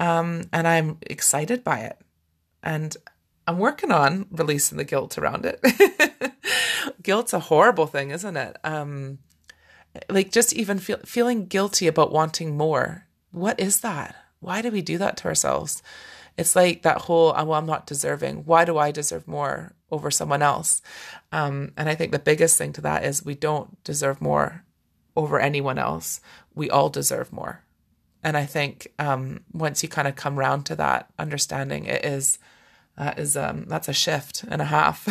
Um, 0.00 0.42
and 0.52 0.66
I'm 0.66 0.98
excited 1.02 1.62
by 1.62 1.82
it. 1.82 2.00
And 2.64 2.96
I'm 3.46 3.60
working 3.60 3.92
on 3.92 4.26
releasing 4.32 4.76
the 4.76 4.82
guilt 4.82 5.18
around 5.18 5.46
it. 5.46 5.60
Guilt's 7.04 7.32
a 7.32 7.38
horrible 7.38 7.86
thing, 7.86 8.10
isn't 8.10 8.36
it? 8.36 8.56
Um, 8.64 9.18
like 10.08 10.32
just 10.32 10.52
even 10.52 10.80
feel, 10.80 10.98
feeling 11.04 11.46
guilty 11.46 11.86
about 11.86 12.10
wanting 12.10 12.56
more. 12.56 13.06
What 13.30 13.60
is 13.60 13.82
that? 13.82 14.16
Why 14.40 14.62
do 14.62 14.72
we 14.72 14.82
do 14.82 14.98
that 14.98 15.16
to 15.18 15.28
ourselves? 15.28 15.80
It's 16.36 16.56
like 16.56 16.82
that 16.82 17.02
whole, 17.02 17.32
oh, 17.36 17.44
well, 17.44 17.58
I'm 17.58 17.66
not 17.66 17.86
deserving. 17.86 18.44
Why 18.44 18.64
do 18.64 18.76
I 18.76 18.90
deserve 18.90 19.28
more 19.28 19.72
over 19.90 20.10
someone 20.10 20.42
else? 20.42 20.82
Um, 21.30 21.72
and 21.76 21.88
I 21.88 21.94
think 21.94 22.10
the 22.10 22.18
biggest 22.18 22.58
thing 22.58 22.72
to 22.72 22.80
that 22.80 23.04
is 23.04 23.24
we 23.24 23.34
don't 23.34 23.82
deserve 23.84 24.20
more 24.20 24.64
over 25.16 25.38
anyone 25.38 25.78
else. 25.78 26.20
We 26.54 26.68
all 26.70 26.88
deserve 26.88 27.32
more. 27.32 27.62
And 28.24 28.36
I 28.36 28.46
think 28.46 28.88
um, 28.98 29.44
once 29.52 29.82
you 29.82 29.88
kind 29.88 30.08
of 30.08 30.16
come 30.16 30.38
round 30.38 30.66
to 30.66 30.76
that 30.76 31.10
understanding, 31.18 31.84
it 31.84 32.04
is 32.04 32.38
that 32.96 33.18
is 33.18 33.36
um, 33.36 33.66
that's 33.66 33.88
a 33.88 33.92
shift 33.92 34.44
and 34.48 34.62
a 34.62 34.66
half. 34.66 35.06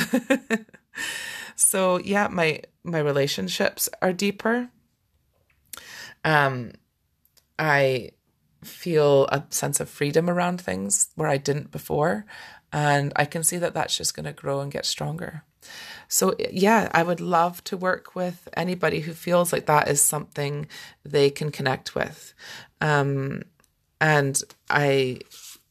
so 1.56 1.98
yeah, 2.00 2.28
my 2.28 2.62
my 2.84 3.00
relationships 3.00 3.88
are 4.02 4.14
deeper. 4.14 4.70
Um, 6.26 6.72
I 7.60 8.12
feel 8.64 9.28
a 9.28 9.44
sense 9.50 9.80
of 9.80 9.90
freedom 9.90 10.30
around 10.30 10.62
things 10.62 11.10
where 11.16 11.28
I 11.28 11.38
didn't 11.38 11.72
before. 11.72 12.26
And 12.72 13.14
I 13.16 13.26
can 13.26 13.44
see 13.44 13.58
that 13.58 13.74
that's 13.74 13.98
just 13.98 14.16
going 14.16 14.26
to 14.26 14.34
grow 14.34 14.60
and 14.60 14.72
get 14.72 14.86
stronger. 14.86 15.44
So, 16.08 16.36
yeah, 16.52 16.90
I 16.94 17.04
would 17.04 17.22
love 17.22 17.64
to 17.66 17.78
work 17.78 18.16
with 18.16 18.50
anybody 18.54 19.02
who 19.02 19.14
feels 19.14 19.54
like 19.54 19.68
that 19.68 19.88
is 19.88 20.02
something 20.02 20.68
they 21.06 21.30
can 21.30 21.52
connect 21.52 21.96
with. 21.96 22.34
Um, 22.82 23.44
and 24.02 24.42
I 24.70 25.20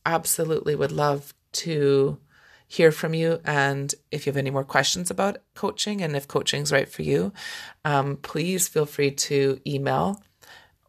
absolutely 0.07 0.75
would 0.75 0.93
love 0.93 1.35
to 1.53 2.19
hear 2.67 2.91
from 2.91 3.13
you. 3.13 3.39
And 3.45 3.95
if 4.11 4.25
you 4.25 4.31
have 4.31 4.39
any 4.39 4.51
more 4.51 4.65
questions 4.65 5.11
about 5.11 5.39
coaching 5.55 6.01
and 6.01 6.17
if 6.17 6.27
coaching 6.27 6.63
is 6.63 6.73
right 6.73 6.89
for 6.89 7.03
you, 7.03 7.33
um, 7.85 8.17
please 8.17 8.67
feel 8.67 8.87
free 8.87 9.11
to 9.11 9.61
email 9.67 10.23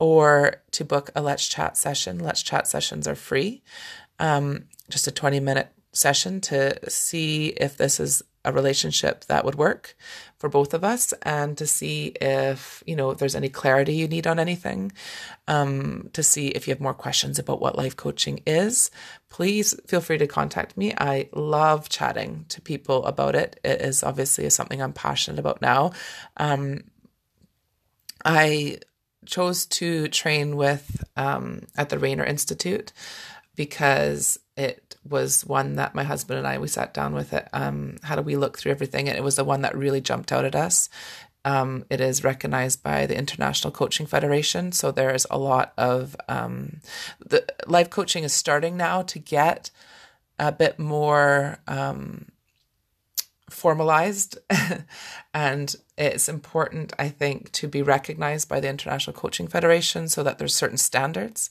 or 0.03 0.55
to 0.71 0.83
book 0.83 1.09
a 1.15 1.21
Let's 1.21 1.47
Chat 1.47 1.77
session. 1.77 2.19
Let's 2.19 2.43
Chat 2.43 2.67
sessions 2.67 3.07
are 3.07 3.15
free, 3.15 3.63
um, 4.19 4.65
just 4.89 5.07
a 5.07 5.11
20 5.11 5.39
minute 5.39 5.69
session 5.93 6.41
to 6.41 6.77
see 6.89 7.47
if 7.55 7.77
this 7.77 8.01
is 8.01 8.21
a 8.43 8.51
relationship 8.51 9.23
that 9.25 9.45
would 9.45 9.55
work 9.55 9.95
for 10.37 10.49
both 10.49 10.73
of 10.73 10.83
us 10.83 11.13
and 11.21 11.57
to 11.57 11.65
see 11.65 12.07
if 12.19 12.83
you 12.85 12.97
know 12.97 13.11
if 13.11 13.17
there's 13.17 13.33
any 13.33 13.47
clarity 13.47 13.93
you 13.93 14.09
need 14.09 14.27
on 14.27 14.39
anything. 14.39 14.91
Um, 15.47 16.09
to 16.11 16.21
see 16.21 16.49
if 16.49 16.67
you 16.67 16.73
have 16.73 16.81
more 16.81 16.93
questions 16.93 17.39
about 17.39 17.61
what 17.61 17.77
life 17.77 17.95
coaching 17.95 18.41
is. 18.45 18.91
Please 19.29 19.73
feel 19.87 20.01
free 20.01 20.17
to 20.17 20.27
contact 20.27 20.75
me. 20.75 20.93
I 20.97 21.29
love 21.31 21.87
chatting 21.87 22.43
to 22.49 22.59
people 22.59 23.05
about 23.05 23.35
it. 23.35 23.57
It 23.63 23.79
is 23.79 24.03
obviously 24.03 24.49
something 24.49 24.81
i'm 24.81 24.91
passionate 24.91 25.39
about 25.39 25.61
now. 25.61 25.93
Um, 26.35 26.83
i 28.25 28.79
chose 29.25 29.65
to 29.65 30.07
train 30.07 30.55
with 30.55 31.03
um, 31.15 31.61
at 31.75 31.89
the 31.89 31.99
Rainer 31.99 32.23
Institute 32.23 32.91
because 33.55 34.39
it 34.55 34.95
was 35.07 35.45
one 35.45 35.75
that 35.75 35.95
my 35.95 36.03
husband 36.03 36.37
and 36.37 36.47
I 36.47 36.57
we 36.57 36.67
sat 36.67 36.93
down 36.93 37.13
with 37.13 37.33
it. 37.33 37.47
Um, 37.53 37.97
how 38.03 38.15
do 38.15 38.21
we 38.21 38.35
look 38.35 38.57
through 38.57 38.71
everything? 38.71 39.09
And 39.09 39.17
it 39.17 39.23
was 39.23 39.35
the 39.35 39.43
one 39.43 39.61
that 39.61 39.77
really 39.77 40.01
jumped 40.01 40.31
out 40.31 40.45
at 40.45 40.55
us. 40.55 40.89
Um, 41.45 41.85
it 41.89 41.99
is 41.99 42.23
recognized 42.23 42.83
by 42.83 43.05
the 43.05 43.17
International 43.17 43.71
Coaching 43.71 44.05
Federation, 44.05 44.71
so 44.71 44.91
there 44.91 45.13
is 45.13 45.27
a 45.29 45.37
lot 45.37 45.73
of 45.77 46.15
um, 46.29 46.79
the 47.19 47.45
life 47.67 47.89
coaching 47.89 48.23
is 48.23 48.31
starting 48.31 48.77
now 48.77 49.01
to 49.01 49.19
get 49.19 49.69
a 50.39 50.53
bit 50.53 50.79
more 50.79 51.57
um, 51.67 52.27
formalized. 53.53 54.37
And 55.35 55.75
it's 55.97 56.27
important 56.27 56.93
i 56.97 57.07
think 57.07 57.51
to 57.51 57.67
be 57.67 57.81
recognized 57.81 58.49
by 58.49 58.59
the 58.59 58.67
international 58.69 59.15
coaching 59.15 59.47
federation 59.47 60.07
so 60.07 60.23
that 60.23 60.37
there's 60.37 60.55
certain 60.55 60.77
standards. 60.77 61.49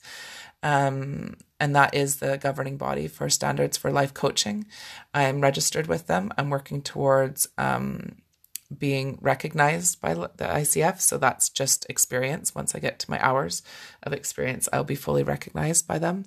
Um, 0.61 1.35
and 1.59 1.75
that 1.75 1.93
is 1.93 2.17
the 2.17 2.37
governing 2.37 2.77
body 2.77 3.07
for 3.09 3.29
standards 3.29 3.77
for 3.77 3.91
life 3.91 4.13
coaching. 4.13 4.65
I'm 5.13 5.41
registered 5.41 5.87
with 5.87 6.07
them. 6.07 6.31
I'm 6.37 6.49
working 6.49 6.81
towards 6.81 7.49
um, 7.57 8.15
being 8.77 9.17
recognized 9.21 9.99
by 9.99 10.13
the 10.13 10.29
icf 10.39 10.99
so 10.99 11.17
that's 11.17 11.49
just 11.49 11.85
experience. 11.89 12.55
Once 12.55 12.73
i 12.75 12.79
get 12.79 12.99
to 12.99 13.11
my 13.11 13.23
hours 13.23 13.61
of 14.03 14.13
experience 14.13 14.67
i'll 14.73 14.83
be 14.83 14.95
fully 14.95 15.23
recognized 15.23 15.87
by 15.87 15.99
them. 15.99 16.25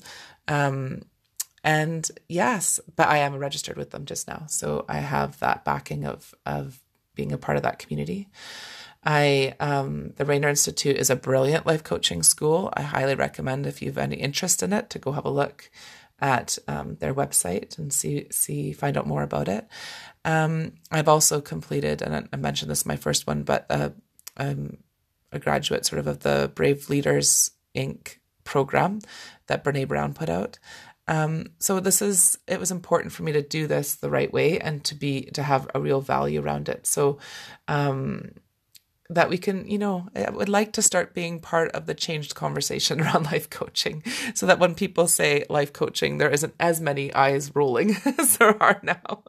Um, 0.48 1.02
and 1.66 2.08
yes, 2.28 2.78
but 2.94 3.08
I 3.08 3.18
am 3.18 3.34
registered 3.36 3.76
with 3.76 3.90
them 3.90 4.04
just 4.06 4.28
now. 4.28 4.44
So 4.46 4.84
I 4.88 4.98
have 4.98 5.40
that 5.40 5.64
backing 5.64 6.06
of 6.06 6.32
of 6.46 6.80
being 7.16 7.32
a 7.32 7.38
part 7.38 7.56
of 7.56 7.64
that 7.64 7.80
community. 7.80 8.28
I 9.04 9.54
um, 9.58 10.12
the 10.14 10.24
Rainer 10.24 10.48
Institute 10.48 10.96
is 10.96 11.10
a 11.10 11.16
brilliant 11.16 11.66
life 11.66 11.82
coaching 11.82 12.22
school. 12.22 12.72
I 12.74 12.82
highly 12.82 13.16
recommend 13.16 13.66
if 13.66 13.82
you 13.82 13.88
have 13.88 13.98
any 13.98 14.14
interest 14.14 14.62
in 14.62 14.72
it 14.72 14.90
to 14.90 15.00
go 15.00 15.10
have 15.10 15.24
a 15.24 15.30
look 15.30 15.68
at 16.20 16.56
um, 16.68 16.96
their 17.00 17.12
website 17.12 17.76
and 17.78 17.92
see 17.92 18.28
see 18.30 18.72
find 18.72 18.96
out 18.96 19.08
more 19.08 19.24
about 19.24 19.48
it. 19.48 19.66
Um, 20.24 20.74
I've 20.92 21.08
also 21.08 21.40
completed, 21.40 22.00
and 22.00 22.28
I 22.32 22.36
mentioned 22.36 22.70
this 22.70 22.82
in 22.84 22.88
my 22.88 22.96
first 22.96 23.26
one, 23.26 23.42
but 23.42 23.66
uh, 23.68 23.90
um, 24.36 24.76
a 25.32 25.40
graduate 25.40 25.84
sort 25.84 25.98
of 25.98 26.06
of 26.06 26.20
the 26.20 26.52
Brave 26.54 26.88
Leaders 26.88 27.50
Inc. 27.74 28.18
program 28.44 29.00
that 29.48 29.64
Brene 29.64 29.88
Brown 29.88 30.14
put 30.14 30.28
out. 30.28 30.60
Um, 31.08 31.52
so 31.58 31.80
this 31.80 32.02
is 32.02 32.38
it 32.46 32.58
was 32.58 32.70
important 32.70 33.12
for 33.12 33.22
me 33.22 33.32
to 33.32 33.42
do 33.42 33.66
this 33.66 33.96
the 33.96 34.10
right 34.10 34.32
way 34.32 34.58
and 34.58 34.82
to 34.84 34.94
be 34.94 35.22
to 35.34 35.42
have 35.42 35.68
a 35.74 35.80
real 35.80 36.00
value 36.00 36.42
around 36.42 36.68
it. 36.68 36.86
So 36.86 37.18
um, 37.68 38.32
that 39.08 39.28
we 39.28 39.38
can, 39.38 39.68
you 39.68 39.78
know, 39.78 40.08
I 40.14 40.30
would 40.30 40.48
like 40.48 40.72
to 40.72 40.82
start 40.82 41.14
being 41.14 41.40
part 41.40 41.70
of 41.72 41.86
the 41.86 41.94
changed 41.94 42.34
conversation 42.34 43.00
around 43.02 43.24
life 43.24 43.48
coaching 43.50 44.02
so 44.34 44.46
that 44.46 44.58
when 44.58 44.74
people 44.74 45.06
say 45.06 45.44
life 45.48 45.72
coaching, 45.72 46.18
there 46.18 46.30
isn't 46.30 46.54
as 46.58 46.80
many 46.80 47.12
eyes 47.14 47.54
rolling 47.54 47.96
as 48.18 48.38
there 48.38 48.60
are 48.62 48.80
now. 48.82 49.22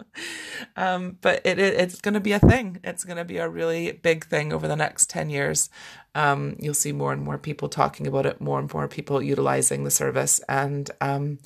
Um, 0.76 1.18
but 1.22 1.42
it, 1.46 1.60
it 1.60 1.76
it's 1.76 2.02
going 2.02 2.16
to 2.16 2.20
be 2.20 2.32
a 2.32 2.40
thing. 2.40 2.80
It's 2.84 3.04
going 3.04 3.18
to 3.18 3.26
be 3.26 3.38
a 3.38 3.50
really 3.50 3.92
big 3.92 4.26
thing 4.26 4.52
over 4.52 4.68
the 4.68 4.76
next 4.76 5.10
10 5.10 5.30
years. 5.30 5.70
Um, 6.16 6.56
you'll 6.60 6.74
see 6.74 6.92
more 6.92 7.14
and 7.14 7.24
more 7.24 7.38
people 7.38 7.70
talking 7.70 8.08
about 8.08 8.26
it, 8.26 8.42
more 8.42 8.60
and 8.60 8.74
more 8.74 8.88
people 8.88 9.22
utilizing 9.22 9.84
the 9.84 9.92
service. 9.92 10.42
And 10.50 10.90
um, 11.00 11.40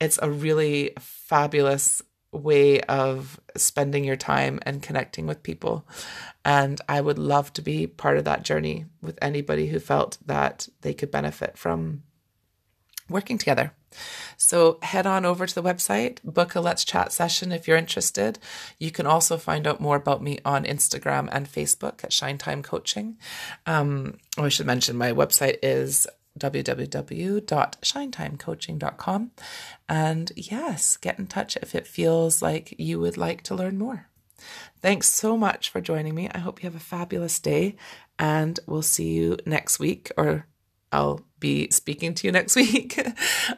it's 0.00 0.18
a 0.20 0.30
really 0.30 0.92
fabulous 0.98 2.02
way 2.32 2.80
of 2.82 3.40
spending 3.56 4.04
your 4.04 4.16
time 4.16 4.60
and 4.62 4.82
connecting 4.82 5.26
with 5.26 5.42
people. 5.42 5.86
And 6.44 6.80
I 6.88 7.00
would 7.00 7.18
love 7.18 7.52
to 7.54 7.62
be 7.62 7.86
part 7.86 8.16
of 8.18 8.24
that 8.24 8.44
journey 8.44 8.86
with 9.02 9.18
anybody 9.20 9.68
who 9.68 9.80
felt 9.80 10.18
that 10.26 10.68
they 10.82 10.94
could 10.94 11.10
benefit 11.10 11.58
from 11.58 12.02
working 13.08 13.38
together. 13.38 13.72
So 14.36 14.78
head 14.82 15.06
on 15.06 15.24
over 15.24 15.46
to 15.46 15.54
the 15.54 15.62
website, 15.62 16.18
book 16.22 16.54
a 16.54 16.60
Let's 16.60 16.84
Chat 16.84 17.12
session 17.12 17.50
if 17.50 17.66
you're 17.66 17.76
interested. 17.76 18.38
You 18.78 18.92
can 18.92 19.04
also 19.04 19.36
find 19.36 19.66
out 19.66 19.80
more 19.80 19.96
about 19.96 20.22
me 20.22 20.38
on 20.44 20.64
Instagram 20.64 21.28
and 21.32 21.50
Facebook 21.50 22.04
at 22.04 22.12
Shine 22.12 22.38
Time 22.38 22.62
Coaching. 22.62 23.18
Um, 23.66 24.18
I 24.38 24.48
should 24.48 24.66
mention 24.66 24.96
my 24.96 25.12
website 25.12 25.58
is 25.62 26.06
www.shinetimecoaching.com. 26.38 29.30
And 29.88 30.32
yes, 30.36 30.96
get 30.96 31.18
in 31.18 31.26
touch 31.26 31.56
if 31.56 31.74
it 31.74 31.86
feels 31.86 32.42
like 32.42 32.74
you 32.78 33.00
would 33.00 33.16
like 33.16 33.42
to 33.44 33.54
learn 33.54 33.78
more. 33.78 34.06
Thanks 34.80 35.12
so 35.12 35.36
much 35.36 35.70
for 35.70 35.80
joining 35.80 36.14
me. 36.14 36.28
I 36.34 36.38
hope 36.38 36.62
you 36.62 36.68
have 36.68 36.76
a 36.76 36.80
fabulous 36.80 37.38
day, 37.38 37.76
and 38.18 38.58
we'll 38.66 38.82
see 38.82 39.12
you 39.12 39.36
next 39.44 39.78
week, 39.78 40.10
or 40.16 40.46
I'll 40.92 41.20
be 41.38 41.70
speaking 41.70 42.14
to 42.14 42.26
you 42.26 42.32
next 42.32 42.56
week 42.62 42.98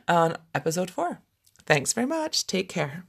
on 0.08 0.36
episode 0.54 0.90
four. 0.90 1.20
Thanks 1.66 1.92
very 1.92 2.06
much. 2.06 2.46
Take 2.46 2.68
care. 2.68 3.04